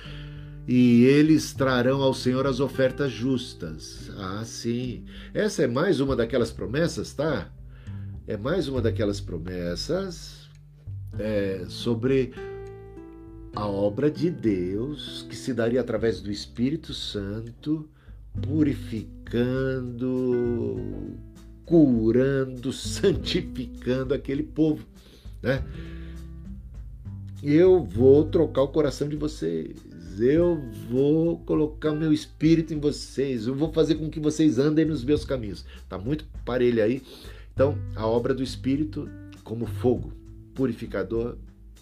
[0.68, 4.12] e eles trarão ao Senhor as ofertas justas.
[4.18, 5.06] Ah, sim.
[5.34, 7.50] Essa é mais uma daquelas promessas, tá?
[8.28, 10.50] É mais uma daquelas promessas
[11.20, 12.34] é, sobre
[13.56, 17.90] a obra de Deus que se daria através do Espírito Santo,
[18.42, 19.16] purificando,
[21.66, 24.86] curando, santificando aquele povo,
[25.42, 25.64] né?
[27.42, 29.78] Eu vou trocar o coração de vocês.
[30.20, 33.48] Eu vou colocar o meu espírito em vocês.
[33.48, 35.66] Eu vou fazer com que vocês andem nos meus caminhos.
[35.88, 37.04] Tá muito parelho aí.
[37.54, 39.08] Então, a obra do espírito
[39.44, 40.12] como fogo,
[40.56, 41.38] purificador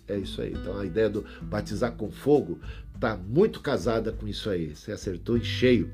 [0.08, 0.54] é isso aí.
[0.54, 2.60] Então a ideia do batizar com fogo
[2.94, 4.76] está muito casada com isso aí.
[4.76, 5.90] Você acertou em cheio.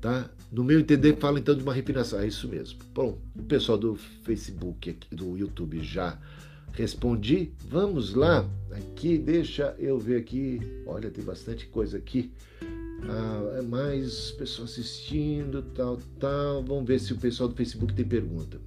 [0.00, 0.30] Tá?
[0.50, 2.20] No meu entender, fala então de uma refinação.
[2.20, 2.78] É isso mesmo.
[2.94, 6.18] Bom, o pessoal do Facebook, do YouTube já
[6.72, 7.50] respondi.
[7.68, 8.48] Vamos lá.
[8.70, 10.60] Aqui, deixa eu ver aqui.
[10.86, 12.30] Olha, tem bastante coisa aqui.
[13.02, 16.62] Ah, é mais pessoas assistindo, tal, tal.
[16.62, 18.60] Vamos ver se o pessoal do Facebook tem pergunta.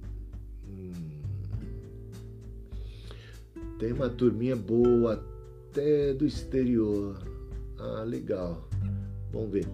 [3.82, 5.26] Tem uma turminha boa
[5.68, 7.18] até do exterior.
[7.76, 8.70] Ah, legal.
[9.32, 9.66] Vamos ver.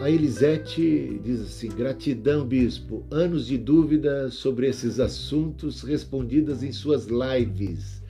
[0.00, 3.06] A Elisete diz assim: gratidão, bispo.
[3.08, 8.02] Anos de dúvidas sobre esses assuntos respondidas em suas lives.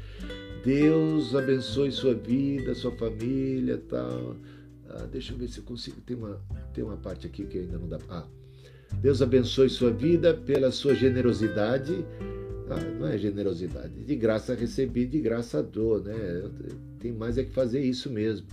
[0.65, 4.35] Deus abençoe sua vida, sua família tal.
[4.89, 6.01] Ah, deixa eu ver se eu consigo.
[6.01, 6.41] Tem uma,
[6.73, 7.99] tem uma parte aqui que ainda não dá.
[8.09, 8.27] Ah,
[9.03, 12.03] Deus abençoe sua vida pela sua generosidade
[12.73, 13.93] ah, não é generosidade.
[14.05, 16.15] De graça recebi, de graça dou, né?
[16.99, 18.47] Tem mais é que fazer isso mesmo.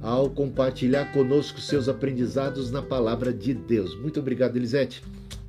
[0.00, 3.94] Ao compartilhar conosco seus aprendizados na palavra de Deus.
[4.00, 5.02] Muito obrigado, Elisete.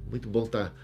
[0.10, 0.76] Muito bom estar tá,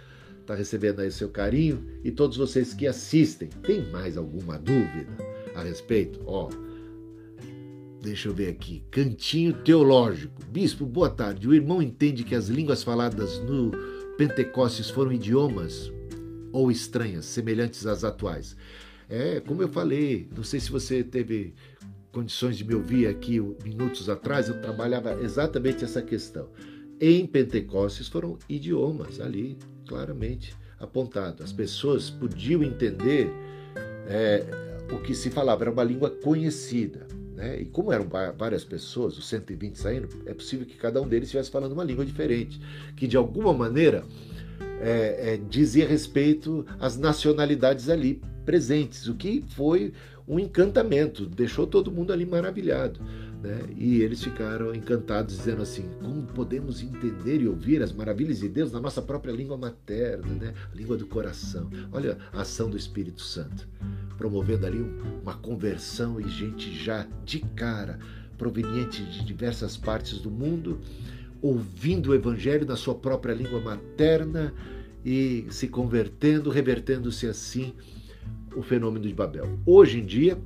[0.48, 1.86] tá recebendo aí seu carinho.
[2.04, 5.12] E todos vocês que assistem, tem mais alguma dúvida
[5.56, 6.20] a respeito?
[6.26, 6.50] Ó,
[8.02, 8.84] deixa eu ver aqui.
[8.92, 10.42] Cantinho Teológico.
[10.50, 11.48] Bispo, boa tarde.
[11.48, 13.72] O irmão entende que as línguas faladas no
[14.18, 15.92] Pentecostes foram idiomas
[16.52, 18.56] ou estranhas, semelhantes às atuais.
[19.10, 21.54] É, como eu falei, não sei se você teve
[22.12, 26.50] condições de me ouvir aqui minutos atrás, eu trabalhava exatamente essa questão.
[27.00, 31.44] Em Pentecostes foram idiomas ali, claramente apontado.
[31.44, 33.32] As pessoas podiam entender
[34.08, 34.46] é,
[34.94, 37.08] o que se falava, era uma língua conhecida.
[37.36, 37.62] Né?
[37.62, 41.50] E como eram várias pessoas, os 120 saindo, é possível que cada um deles estivesse
[41.50, 42.62] falando uma língua diferente,
[42.96, 44.04] que de alguma maneira
[44.82, 49.94] é, é, dizia respeito às nacionalidades ali presentes, o que foi
[50.28, 53.00] um encantamento, deixou todo mundo ali maravilhado.
[53.42, 53.60] Né?
[53.76, 58.72] E eles ficaram encantados, dizendo assim: como podemos entender e ouvir as maravilhas de Deus
[58.72, 60.54] na nossa própria língua materna, né?
[60.72, 61.70] a língua do coração?
[61.92, 63.68] Olha a ação do Espírito Santo,
[64.18, 64.80] promovendo ali
[65.22, 68.00] uma conversão e gente já de cara,
[68.38, 70.80] proveniente de diversas partes do mundo,
[71.42, 74.54] ouvindo o Evangelho na sua própria língua materna
[75.04, 77.74] e se convertendo, revertendo-se assim
[78.56, 79.58] o fenômeno de Babel.
[79.66, 80.38] Hoje em dia,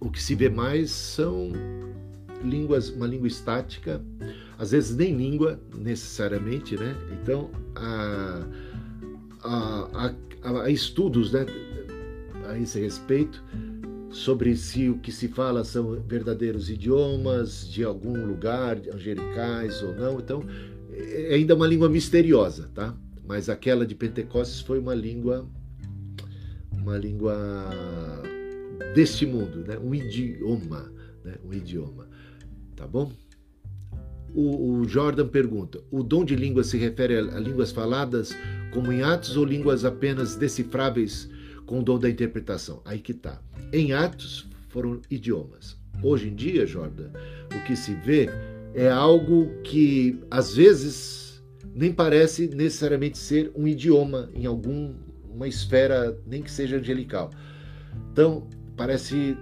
[0.00, 1.52] o que se vê mais são
[2.42, 4.00] línguas, uma língua estática,
[4.58, 6.96] às vezes nem língua necessariamente, né?
[7.20, 8.46] Então, a,
[9.42, 11.46] há, há, há estudos né,
[12.48, 13.42] a esse respeito
[14.12, 20.20] sobre se o que se fala são verdadeiros idiomas de algum lugar, angelicais ou não.
[20.20, 20.44] Então,
[20.92, 22.94] é ainda uma língua misteriosa, tá?
[23.26, 25.48] Mas aquela de Pentecostes foi uma língua
[26.72, 27.34] uma língua
[28.94, 29.78] deste mundo, né?
[29.78, 30.92] Um idioma,
[31.24, 31.36] né?
[31.44, 32.08] Um idioma,
[32.76, 33.10] tá bom?
[34.34, 38.36] O, o Jordan pergunta: o dom de língua se refere a, a línguas faladas
[38.72, 41.28] como em Atos ou línguas apenas decifráveis
[41.66, 42.80] com o dom da interpretação?
[42.84, 43.40] Aí que tá.
[43.72, 45.76] Em Atos foram idiomas.
[46.02, 47.10] Hoje em dia, Jordan,
[47.54, 48.28] o que se vê
[48.74, 51.42] é algo que às vezes
[51.74, 57.30] nem parece necessariamente ser um idioma em alguma esfera, nem que seja angelical.
[58.10, 58.46] Então,
[58.76, 59.36] parece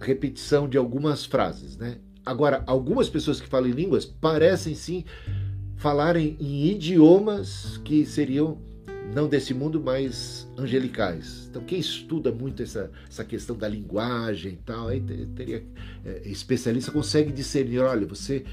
[0.00, 1.98] repetição de algumas frases, né?
[2.24, 5.04] Agora, algumas pessoas que falam línguas parecem sim
[5.76, 8.58] falarem em idiomas que seriam
[9.14, 11.46] não desse mundo, mas angelicais.
[11.50, 15.00] Então, quem estuda muito essa, essa questão da linguagem e tal, aí
[15.34, 15.64] teria
[16.04, 18.44] é, especialista consegue discernir, olha, você,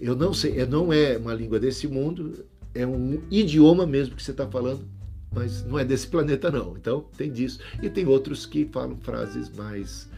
[0.00, 4.22] eu não sei, eu não é uma língua desse mundo, é um idioma mesmo que
[4.22, 4.84] você está falando,
[5.32, 6.76] mas não é desse planeta não.
[6.76, 7.60] Então, tem disso.
[7.82, 10.08] E tem outros que falam frases mais,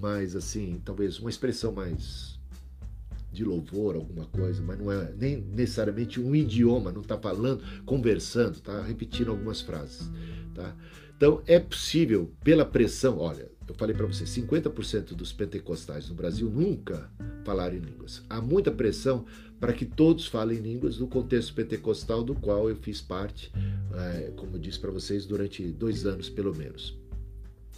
[0.00, 2.31] mais assim, talvez uma expressão mais
[3.32, 8.56] de louvor, alguma coisa, mas não é nem necessariamente um idioma, não está falando, conversando,
[8.56, 10.10] está repetindo algumas frases.
[10.54, 10.76] Tá?
[11.16, 16.50] Então é possível, pela pressão, olha, eu falei para você, 50% dos pentecostais no Brasil
[16.50, 17.10] nunca
[17.44, 18.22] falaram em línguas.
[18.28, 19.24] Há muita pressão
[19.58, 23.50] para que todos falem línguas no contexto pentecostal do qual eu fiz parte,
[23.94, 26.98] é, como eu disse para vocês, durante dois anos pelo menos.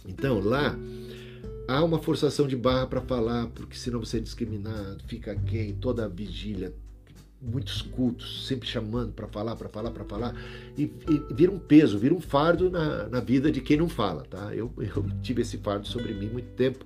[0.07, 0.77] Então lá
[1.67, 6.05] há uma forçação de barra para falar, porque senão você é discriminado, fica gay, toda
[6.05, 6.73] a vigília,
[7.41, 10.35] muitos cultos, sempre chamando para falar, para falar, para falar,
[10.77, 14.23] e, e, vira um peso, vira um fardo na, na vida de quem não fala,
[14.23, 14.53] tá?
[14.55, 16.85] Eu, eu tive esse fardo sobre mim muito tempo.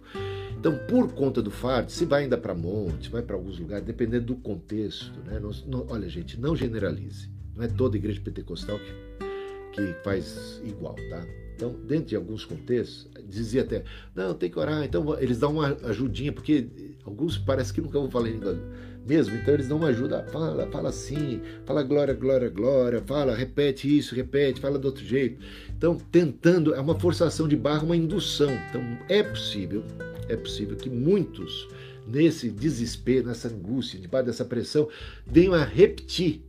[0.58, 4.26] Então, por conta do fardo, se vai ainda para monte, vai para alguns lugares, dependendo
[4.26, 5.40] do contexto, né?
[5.40, 7.30] Não, não, olha, gente, não generalize.
[7.56, 11.26] Não é toda igreja pentecostal que, que faz igual, tá?
[11.60, 13.84] Então, dentro de alguns contextos, dizia até,
[14.16, 14.82] não, tem que orar.
[14.86, 16.70] Então, eles dão uma ajudinha, porque
[17.04, 18.58] alguns parece que nunca vão falar língua
[19.06, 20.24] mesmo, então eles dão uma ajuda.
[20.32, 25.44] Fala, fala assim, fala glória, glória, glória, fala, repete isso, repete, fala do outro jeito.
[25.78, 28.52] Então, tentando, é uma forçação de barra, uma indução.
[28.70, 29.84] Então, é possível,
[30.30, 31.68] é possível que muitos,
[32.08, 34.88] nesse desespero, nessa angústia, debaixo dessa pressão,
[35.28, 36.42] venham a repetir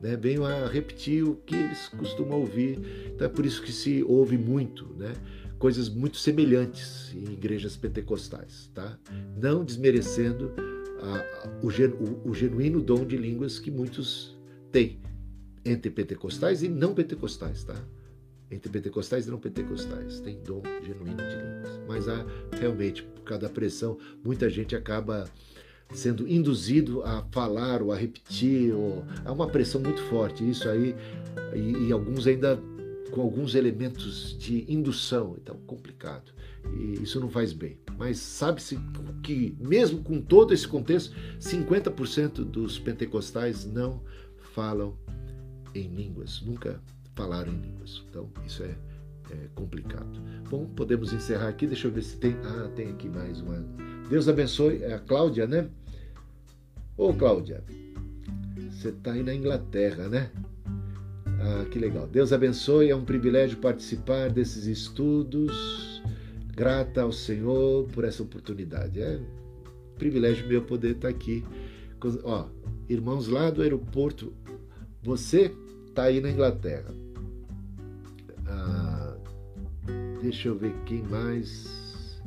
[0.00, 2.78] né, venham a repetir o que eles costumam ouvir.
[3.14, 5.12] Então é por isso que se ouve muito, né,
[5.58, 8.98] coisas muito semelhantes em igrejas pentecostais, tá?
[9.36, 10.52] Não desmerecendo
[11.00, 14.36] a, a, o, o, o genuíno dom de línguas que muitos
[14.70, 15.00] têm
[15.64, 17.74] entre pentecostais e não pentecostais, tá?
[18.50, 21.80] Entre pentecostais e não pentecostais, tem dom genuíno de línguas.
[21.88, 22.24] Mas há
[22.58, 25.28] realmente, por causa da pressão, muita gente acaba
[25.94, 28.72] sendo induzido a falar ou a repetir.
[28.74, 29.04] Ou...
[29.24, 30.48] Há uma pressão muito forte.
[30.48, 30.94] Isso aí,
[31.54, 32.60] e, e alguns ainda
[33.10, 36.32] com alguns elementos de indução, então complicado.
[36.74, 37.78] E isso não faz bem.
[37.96, 38.78] Mas sabe-se
[39.22, 44.02] que, mesmo com todo esse contexto, 50% dos pentecostais não
[44.52, 44.98] falam
[45.74, 46.80] em línguas, nunca
[47.14, 48.04] falaram em línguas.
[48.10, 48.76] Então, isso é,
[49.30, 50.20] é complicado.
[50.48, 51.66] Bom, podemos encerrar aqui.
[51.66, 52.36] Deixa eu ver se tem.
[52.44, 53.64] Ah, tem aqui mais uma
[54.08, 54.82] Deus abençoe.
[54.82, 55.68] É a Cláudia, né?
[56.96, 57.62] Ô, Cláudia,
[58.70, 60.30] você está aí na Inglaterra, né?
[61.40, 62.06] Ah, que legal.
[62.06, 62.90] Deus abençoe.
[62.90, 66.02] É um privilégio participar desses estudos.
[66.54, 69.00] Grata ao Senhor por essa oportunidade.
[69.00, 71.44] É um privilégio meu poder estar aqui.
[72.22, 72.46] Ó,
[72.88, 74.32] irmãos lá do aeroporto,
[75.02, 75.52] você
[75.88, 76.94] está aí na Inglaterra.
[78.46, 78.85] Ah,
[80.20, 82.22] deixa eu ver quem mais.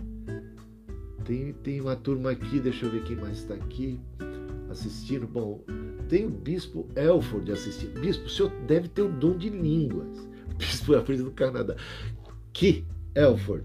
[1.25, 3.99] Tem, tem uma turma aqui, deixa eu ver quem mais está aqui
[4.69, 5.27] assistindo.
[5.27, 5.63] Bom,
[6.07, 7.99] tem o bispo Elford assistindo.
[7.99, 10.27] Bispo, o senhor deve ter o dom de línguas.
[10.57, 11.75] Bispo frente do Canadá.
[12.53, 12.83] Que
[13.15, 13.63] Elford,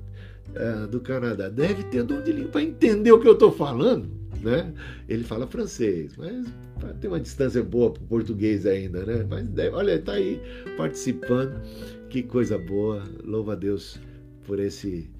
[0.50, 3.52] uh, do Canadá, deve ter o dom de língua para entender o que eu estou
[3.52, 4.08] falando.
[4.42, 4.74] Né?
[5.08, 6.46] Ele fala francês, mas
[7.00, 9.26] tem uma distância boa para o português ainda, né?
[9.28, 10.40] Mas olha, está aí
[10.76, 11.60] participando.
[12.10, 13.02] Que coisa boa.
[13.24, 13.98] Louva a Deus
[14.46, 15.10] por esse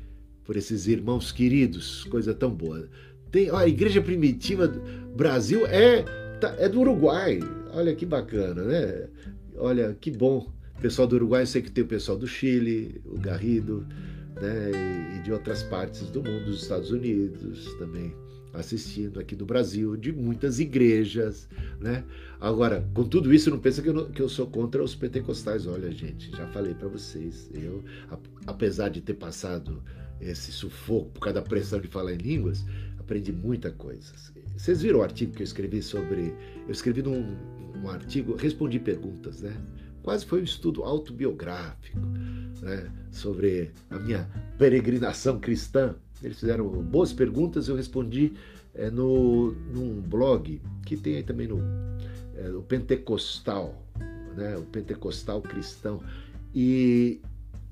[0.44, 2.86] por esses irmãos queridos, coisa tão boa.
[3.30, 4.80] Tem, ó, a igreja primitiva do
[5.16, 6.02] Brasil é,
[6.38, 7.40] tá, é do Uruguai.
[7.72, 9.08] Olha que bacana, né?
[9.56, 10.46] Olha que bom.
[10.82, 13.86] Pessoal do Uruguai, eu sei que tem o pessoal do Chile, o Garrido,
[14.38, 18.14] né, e de outras partes do mundo, dos Estados Unidos também
[18.54, 21.48] assistindo aqui do Brasil, de muitas igrejas,
[21.80, 22.04] né?
[22.40, 25.66] Agora, com tudo isso, não pensa que eu, que eu sou contra os pentecostais.
[25.66, 27.82] Olha, gente, já falei para vocês, eu,
[28.46, 29.82] apesar de ter passado
[30.20, 32.64] esse sufoco por causa da pressão de falar em línguas,
[32.98, 34.12] aprendi muita coisa.
[34.56, 36.34] Vocês viram o artigo que eu escrevi sobre.
[36.66, 37.36] Eu escrevi num
[37.82, 39.54] um artigo, respondi perguntas, né?
[40.02, 41.98] Quase foi um estudo autobiográfico,
[42.62, 42.90] né?
[43.10, 44.28] Sobre a minha
[44.58, 45.96] peregrinação cristã.
[46.24, 48.32] Eles fizeram boas perguntas, eu respondi
[48.74, 51.60] é, no, num blog que tem aí também no
[52.36, 53.80] é, o Pentecostal,
[54.36, 54.56] né?
[54.56, 56.02] O Pentecostal Cristão.
[56.54, 57.20] E,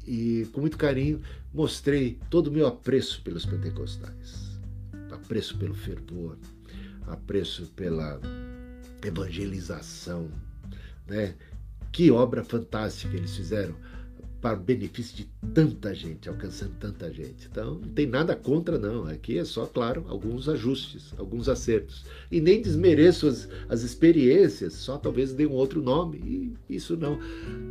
[0.06, 1.20] e com muito carinho
[1.52, 4.58] mostrei todo o meu apreço pelos pentecostais,
[5.10, 6.36] apreço pelo fervor,
[7.06, 8.20] apreço pela
[9.04, 10.28] evangelização,
[11.06, 11.34] né?
[11.92, 13.74] Que obra fantástica eles fizeram
[14.42, 17.48] para o benefício de tanta gente, alcançando tanta gente.
[17.48, 19.06] Então, não tem nada contra, não.
[19.06, 22.04] Aqui é só, claro, alguns ajustes, alguns acertos.
[22.28, 26.18] E nem desmereço as, as experiências, só talvez dê um outro nome.
[26.68, 27.20] E isso não,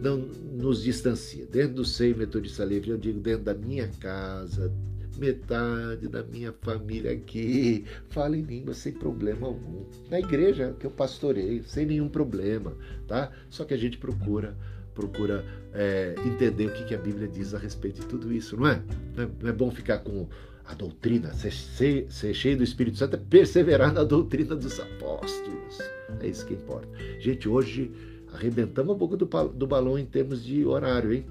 [0.02, 1.46] não nos distancia.
[1.46, 4.74] Dentro do seio metodista livre, eu digo, dentro da minha casa,
[5.18, 9.84] metade da minha família aqui fala em língua sem problema algum.
[10.10, 12.74] Na igreja que eu pastoreio, sem nenhum problema,
[13.08, 13.30] tá?
[13.50, 14.56] Só que a gente procura
[14.94, 18.68] procura é, entender o que, que a Bíblia diz a respeito de tudo isso, não
[18.68, 18.82] é?
[19.16, 20.28] Não é, é bom ficar com
[20.66, 25.80] a doutrina, ser, ser, ser, cheio do Espírito Santo é perseverar na doutrina dos apóstolos.
[26.20, 26.88] É isso que importa.
[27.20, 27.92] Gente, hoje
[28.34, 31.26] arrebentamos a boca do, do balão em termos de horário, hein?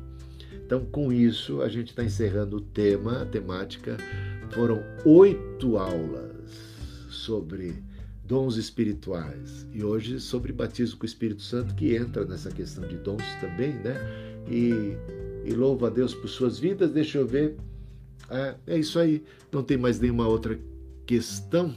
[0.52, 3.96] Então, com isso, a gente está encerrando o tema, a temática.
[4.50, 6.30] Foram oito aulas
[7.08, 7.82] sobre
[8.30, 12.96] dons espirituais e hoje sobre batismo com o Espírito Santo, que entra nessa questão de
[12.98, 13.96] dons também, né?
[14.48, 14.94] E,
[15.44, 16.92] e louvo a Deus por suas vidas.
[16.92, 17.56] Deixa eu ver.
[18.30, 19.24] Ah, é isso aí.
[19.50, 20.56] Não tem mais nenhuma outra
[21.04, 21.74] questão.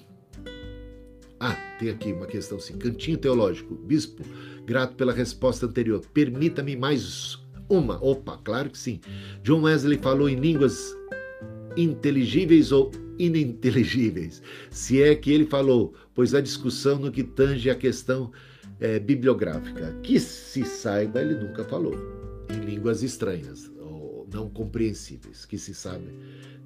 [1.40, 2.78] Ah, tem aqui uma questão sim.
[2.78, 3.74] Cantinho teológico.
[3.74, 4.24] Bispo,
[4.64, 6.02] grato pela resposta anterior.
[6.14, 7.36] Permita-me mais
[7.68, 7.98] uma.
[8.00, 9.02] Opa, claro que sim.
[9.42, 10.96] John Wesley falou em línguas
[11.78, 14.42] inteligíveis ou ininteligíveis.
[14.70, 18.32] Se é que ele falou, pois a discussão no que tange a questão
[18.80, 19.98] é, bibliográfica.
[20.04, 21.96] Que se saiba, ele nunca falou.
[22.50, 26.06] Em línguas estranhas ou não compreensíveis, que se sabe.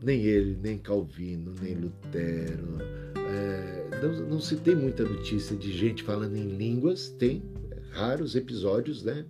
[0.03, 2.77] Nem ele, nem Calvino, nem Lutero.
[3.15, 7.43] É, não, não se tem muita notícia de gente falando em línguas, tem
[7.91, 9.25] raros episódios, né?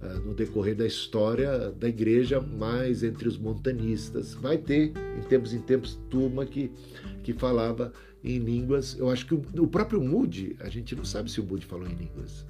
[0.00, 4.34] Ah, no decorrer da história da igreja, mais entre os montanistas.
[4.34, 6.70] Vai ter, em tempos em tempos, turma que,
[7.22, 7.92] que falava
[8.22, 8.96] em línguas.
[8.98, 11.86] Eu acho que o, o próprio Moody, a gente não sabe se o Moody falou
[11.86, 12.46] em línguas.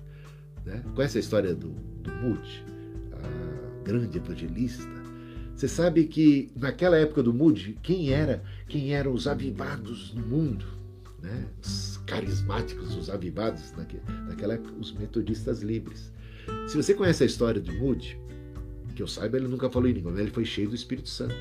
[0.65, 0.83] Né?
[0.95, 2.65] Conhece a história do, do Moody,
[3.13, 5.07] a grande evangelista?
[5.55, 10.67] Você sabe que naquela época do Moody, quem era, quem eram os avivados no mundo?
[11.23, 11.47] Né?
[11.65, 13.73] Os carismáticos, os avivados
[14.27, 16.13] naquela época, os metodistas livres.
[16.69, 18.19] Se você conhece a história de Moody,
[18.95, 20.23] que eu saiba, ele nunca falou em língua, né?
[20.23, 21.35] ele foi cheio do Espírito Santo.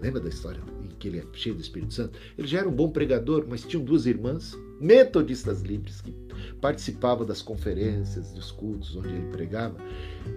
[0.00, 2.18] Lembra da história em que ele é cheio do Espírito Santo?
[2.36, 6.12] Ele já era um bom pregador, mas tinham duas irmãs, metodistas livres, que
[6.60, 9.76] participavam das conferências, dos cultos onde ele pregava,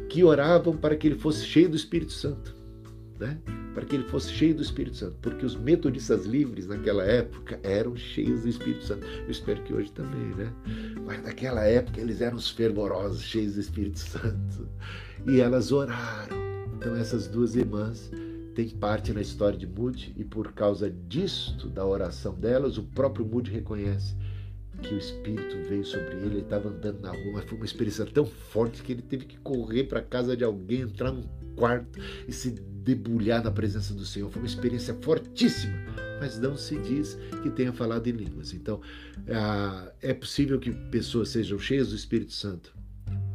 [0.09, 2.54] que oravam para que ele fosse cheio do Espírito Santo
[3.19, 3.39] né?
[3.75, 7.93] para que ele fosse cheio do Espírito Santo, porque os metodistas livres naquela época eram
[7.95, 9.05] cheios do Espírito Santo.
[9.05, 10.51] Eu espero que hoje também, né?
[11.05, 14.69] Mas naquela época eles eram os fervorosos, cheios do Espírito Santo.
[15.27, 16.37] E elas oraram.
[16.77, 18.09] Então essas duas irmãs
[18.55, 23.25] têm parte na história de Moody e por causa disto, da oração delas, o próprio
[23.25, 24.15] Moody reconhece
[24.81, 28.05] que o Espírito veio sobre ele, ele estava andando na rua, mas foi uma experiência
[28.05, 31.23] tão forte que ele teve que correr para a casa de alguém, entrar num
[31.55, 34.29] quarto e se debulhar na presença do Senhor.
[34.29, 35.73] Foi uma experiência fortíssima,
[36.19, 38.53] mas não se diz que tenha falado em línguas.
[38.53, 38.79] Então,
[40.01, 42.75] é possível que pessoas sejam cheias do Espírito Santo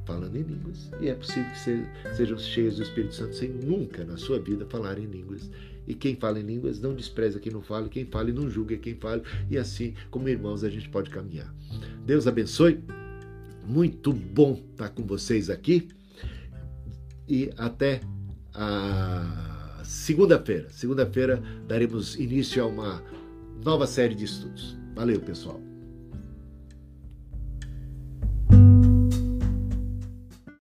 [0.06, 4.16] falando em línguas, e é possível que sejam cheias do Espírito Santo sem nunca na
[4.16, 5.48] sua vida falar em línguas.
[5.86, 8.76] E quem fala em línguas não despreza quem não fala, quem fala e não julga
[8.76, 11.52] quem fala, e assim, como irmãos, a gente pode caminhar.
[12.04, 12.82] Deus abençoe.
[13.66, 15.88] Muito bom estar com vocês aqui.
[17.30, 18.00] E até
[18.52, 20.68] a segunda-feira.
[20.70, 23.02] Segunda-feira daremos início a uma
[23.64, 24.76] nova série de estudos.
[24.96, 25.69] Valeu, pessoal.